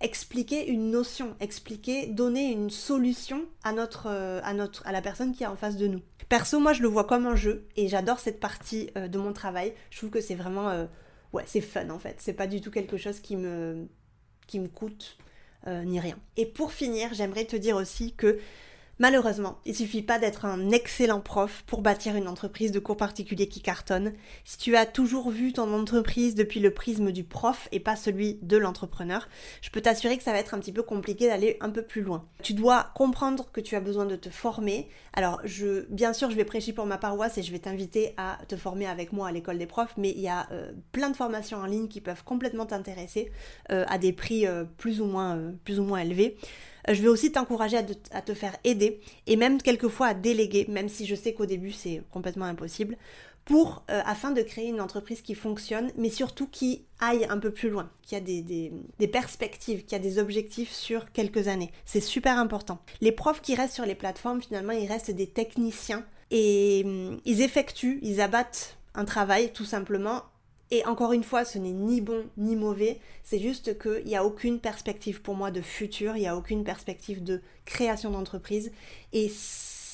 expliquer 0.00 0.66
une 0.66 0.90
notion, 0.90 1.36
expliquer, 1.40 2.06
donner 2.06 2.50
une 2.50 2.70
solution 2.70 3.42
à 3.64 3.72
notre, 3.72 4.06
à 4.06 4.54
notre, 4.54 4.86
à 4.86 4.92
la 4.92 5.02
personne 5.02 5.34
qui 5.34 5.42
est 5.42 5.46
en 5.46 5.56
face 5.56 5.76
de 5.76 5.88
nous. 5.88 6.00
Perso, 6.30 6.58
moi, 6.58 6.72
je 6.72 6.80
le 6.80 6.88
vois 6.88 7.04
comme 7.04 7.26
un 7.26 7.36
jeu 7.36 7.66
et 7.76 7.86
j'adore 7.86 8.18
cette 8.18 8.40
partie 8.40 8.90
de 8.96 9.18
mon 9.18 9.34
travail. 9.34 9.74
Je 9.90 9.98
trouve 9.98 10.08
que 10.08 10.22
c'est 10.22 10.34
vraiment, 10.34 10.88
ouais, 11.32 11.44
c'est 11.46 11.60
fun 11.60 11.90
en 11.90 11.98
fait. 11.98 12.16
C'est 12.18 12.32
pas 12.32 12.46
du 12.46 12.60
tout 12.60 12.70
quelque 12.70 12.96
chose 12.96 13.20
qui 13.20 13.36
me, 13.36 13.88
qui 14.46 14.58
me 14.60 14.68
coûte 14.68 15.18
ni 15.66 15.98
rien. 15.98 16.16
Et 16.36 16.46
pour 16.46 16.70
finir, 16.70 17.12
j'aimerais 17.12 17.44
te 17.44 17.56
dire 17.56 17.74
aussi 17.74 18.14
que 18.14 18.38
Malheureusement, 18.98 19.58
il 19.66 19.76
suffit 19.76 20.00
pas 20.00 20.18
d'être 20.18 20.46
un 20.46 20.70
excellent 20.70 21.20
prof 21.20 21.64
pour 21.66 21.82
bâtir 21.82 22.16
une 22.16 22.28
entreprise 22.28 22.72
de 22.72 22.78
cours 22.78 22.96
particuliers 22.96 23.46
qui 23.46 23.60
cartonne. 23.60 24.14
Si 24.44 24.56
tu 24.56 24.74
as 24.74 24.86
toujours 24.86 25.30
vu 25.30 25.52
ton 25.52 25.70
entreprise 25.74 26.34
depuis 26.34 26.60
le 26.60 26.72
prisme 26.72 27.12
du 27.12 27.22
prof 27.22 27.68
et 27.72 27.80
pas 27.80 27.94
celui 27.94 28.38
de 28.40 28.56
l'entrepreneur, 28.56 29.28
je 29.60 29.68
peux 29.68 29.82
t'assurer 29.82 30.16
que 30.16 30.22
ça 30.22 30.32
va 30.32 30.38
être 30.38 30.54
un 30.54 30.58
petit 30.60 30.72
peu 30.72 30.82
compliqué 30.82 31.26
d'aller 31.26 31.58
un 31.60 31.68
peu 31.68 31.82
plus 31.82 32.00
loin. 32.00 32.24
Tu 32.42 32.54
dois 32.54 32.90
comprendre 32.94 33.50
que 33.52 33.60
tu 33.60 33.76
as 33.76 33.80
besoin 33.80 34.06
de 34.06 34.16
te 34.16 34.30
former. 34.30 34.88
Alors, 35.12 35.42
je, 35.44 35.84
bien 35.90 36.14
sûr, 36.14 36.30
je 36.30 36.36
vais 36.36 36.46
prêcher 36.46 36.72
pour 36.72 36.86
ma 36.86 36.96
paroisse 36.96 37.36
et 37.36 37.42
je 37.42 37.52
vais 37.52 37.58
t'inviter 37.58 38.14
à 38.16 38.38
te 38.48 38.56
former 38.56 38.86
avec 38.86 39.12
moi 39.12 39.28
à 39.28 39.32
l'école 39.32 39.58
des 39.58 39.66
profs, 39.66 39.94
mais 39.98 40.10
il 40.10 40.20
y 40.20 40.28
a 40.28 40.46
euh, 40.52 40.72
plein 40.92 41.10
de 41.10 41.16
formations 41.16 41.58
en 41.58 41.66
ligne 41.66 41.88
qui 41.88 42.00
peuvent 42.00 42.24
complètement 42.24 42.64
t'intéresser 42.64 43.30
euh, 43.70 43.84
à 43.88 43.98
des 43.98 44.14
prix 44.14 44.46
euh, 44.46 44.64
plus 44.78 45.02
ou 45.02 45.04
moins, 45.04 45.52
plus 45.64 45.78
ou 45.78 45.84
moins 45.84 45.98
élevés. 45.98 46.38
Je 46.88 47.02
vais 47.02 47.08
aussi 47.08 47.32
t'encourager 47.32 47.78
à, 48.12 48.22
te 48.22 48.34
faire 48.34 48.56
aider 48.64 49.00
et 49.26 49.36
même 49.36 49.60
quelquefois 49.60 50.08
à 50.08 50.14
déléguer, 50.14 50.66
même 50.68 50.88
si 50.88 51.06
je 51.06 51.14
sais 51.14 51.34
qu'au 51.34 51.46
début 51.46 51.72
c'est 51.72 52.02
complètement 52.10 52.44
impossible, 52.44 52.96
pour 53.44 53.84
euh, 53.90 54.02
afin 54.04 54.32
de 54.32 54.42
créer 54.42 54.68
une 54.68 54.80
entreprise 54.80 55.22
qui 55.22 55.34
fonctionne, 55.34 55.90
mais 55.96 56.10
surtout 56.10 56.48
qui 56.48 56.84
aille 57.00 57.26
un 57.30 57.38
peu 57.38 57.52
plus 57.52 57.70
loin, 57.70 57.88
qui 58.02 58.16
a 58.16 58.20
des, 58.20 58.42
des 58.42 59.08
perspectives, 59.08 59.84
qui 59.84 59.94
a 59.94 60.00
des 60.00 60.18
objectifs 60.18 60.72
sur 60.72 61.12
quelques 61.12 61.46
années. 61.48 61.70
C'est 61.84 62.00
super 62.00 62.38
important. 62.38 62.80
Les 63.00 63.12
profs 63.12 63.40
qui 63.40 63.54
restent 63.54 63.74
sur 63.74 63.86
les 63.86 63.94
plateformes, 63.94 64.42
finalement, 64.42 64.72
ils 64.72 64.88
restent 64.88 65.12
des 65.12 65.28
techniciens 65.28 66.04
et 66.30 66.82
hum, 66.84 67.20
ils 67.24 67.40
effectuent, 67.40 68.00
ils 68.02 68.20
abattent 68.20 68.76
un 68.94 69.04
travail 69.04 69.52
tout 69.52 69.64
simplement 69.64 70.22
et 70.70 70.84
encore 70.86 71.12
une 71.12 71.24
fois, 71.24 71.44
ce 71.44 71.58
n'est 71.58 71.72
ni 71.72 72.00
bon 72.00 72.24
ni 72.36 72.56
mauvais, 72.56 72.98
c'est 73.22 73.38
juste 73.38 73.78
qu'il 73.78 74.04
n'y 74.04 74.16
a 74.16 74.24
aucune 74.24 74.58
perspective 74.58 75.22
pour 75.22 75.34
moi 75.34 75.50
de 75.50 75.60
futur, 75.60 76.16
il 76.16 76.20
n'y 76.20 76.26
a 76.26 76.36
aucune 76.36 76.64
perspective 76.64 77.22
de 77.22 77.40
création 77.64 78.10
d'entreprise. 78.10 78.72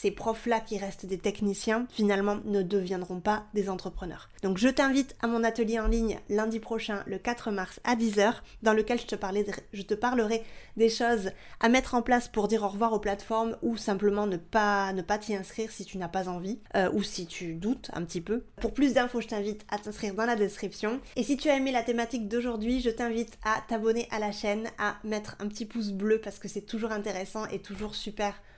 Ces 0.03 0.11
profs-là 0.11 0.59
qui 0.59 0.79
restent 0.79 1.07
des 1.07 1.17
techniciens, 1.19 1.87
finalement, 1.89 2.39
ne 2.45 2.63
deviendront 2.63 3.21
pas 3.21 3.45
des 3.55 3.71
entrepreneurs. 3.71 4.29
Donc 4.43 4.59
je 4.59 4.69
t'invite 4.69 5.15
à 5.23 5.29
mon 5.29 5.45
atelier 5.45 5.79
en 5.79 5.87
ligne 5.87 6.19
lundi 6.29 6.59
prochain, 6.59 7.05
le 7.07 7.19
4 7.19 7.53
mars 7.53 7.79
à 7.85 7.95
10h, 7.95 8.35
dans 8.65 8.73
lequel 8.73 8.99
je 8.99 9.07
te, 9.07 9.95
parlerai 9.95 10.43
des 10.77 10.89
choses 10.89 11.31
à 11.61 11.69
mettre 11.69 11.95
en 11.95 12.03
place 12.03 12.27
pour 12.27 12.49
dire 12.49 12.65
au 12.65 12.69
revoir 12.69 12.93
aux 12.93 12.99
plateformes 12.99 13.57
ou 13.63 13.77
simplement 13.77 14.27
ne 14.27 14.39
pas, 14.39 14.93
t'y 15.21 15.37
inscrire 15.37 15.71
si 15.71 15.85
tu 15.85 15.99
n'as 15.99 16.09
pas 16.09 16.29
envie 16.29 16.59
euh, 16.75 16.91
ou 16.93 17.05
si 17.05 17.29
tu 17.29 17.55
doutes 17.55 17.93
un 17.93 18.03
petit 18.03 18.21
peu. 18.21 18.43
Pour 18.61 18.75
plus 18.75 18.95
d'infos, 18.95 19.21
je 19.21 19.29
t'invite 19.29 19.65
à 19.71 19.79
t'inscrire 19.79 20.15
dans 20.15 20.27
la 20.27 20.35
description. 20.35 21.01
Et 21.15 21.23
si 21.23 21.37
tu 21.37 21.49
as 21.49 21.57
aimé 21.57 21.71
la 21.71 21.85
thématique 21.85 22.27
d'aujourd'hui, 22.27 22.81
je 22.81 22.91
t'invite 22.91 23.39
à 23.45 23.63
t'abonner 23.69 24.09
à 24.11 24.19
la 24.19 24.33
chaîne, 24.33 24.69
à 24.79 24.97
mettre 25.05 25.37
un 25.39 25.47
petit 25.47 25.65
pouce 25.65 25.93
bleu 25.93 26.21
parce 26.21 26.41
que 26.41 26.49
c'est 26.49 26.63
toujours 26.63 26.91
intéressant 26.91 27.47
et 27.47 27.61
toujours 27.61 27.95
super 27.95 28.35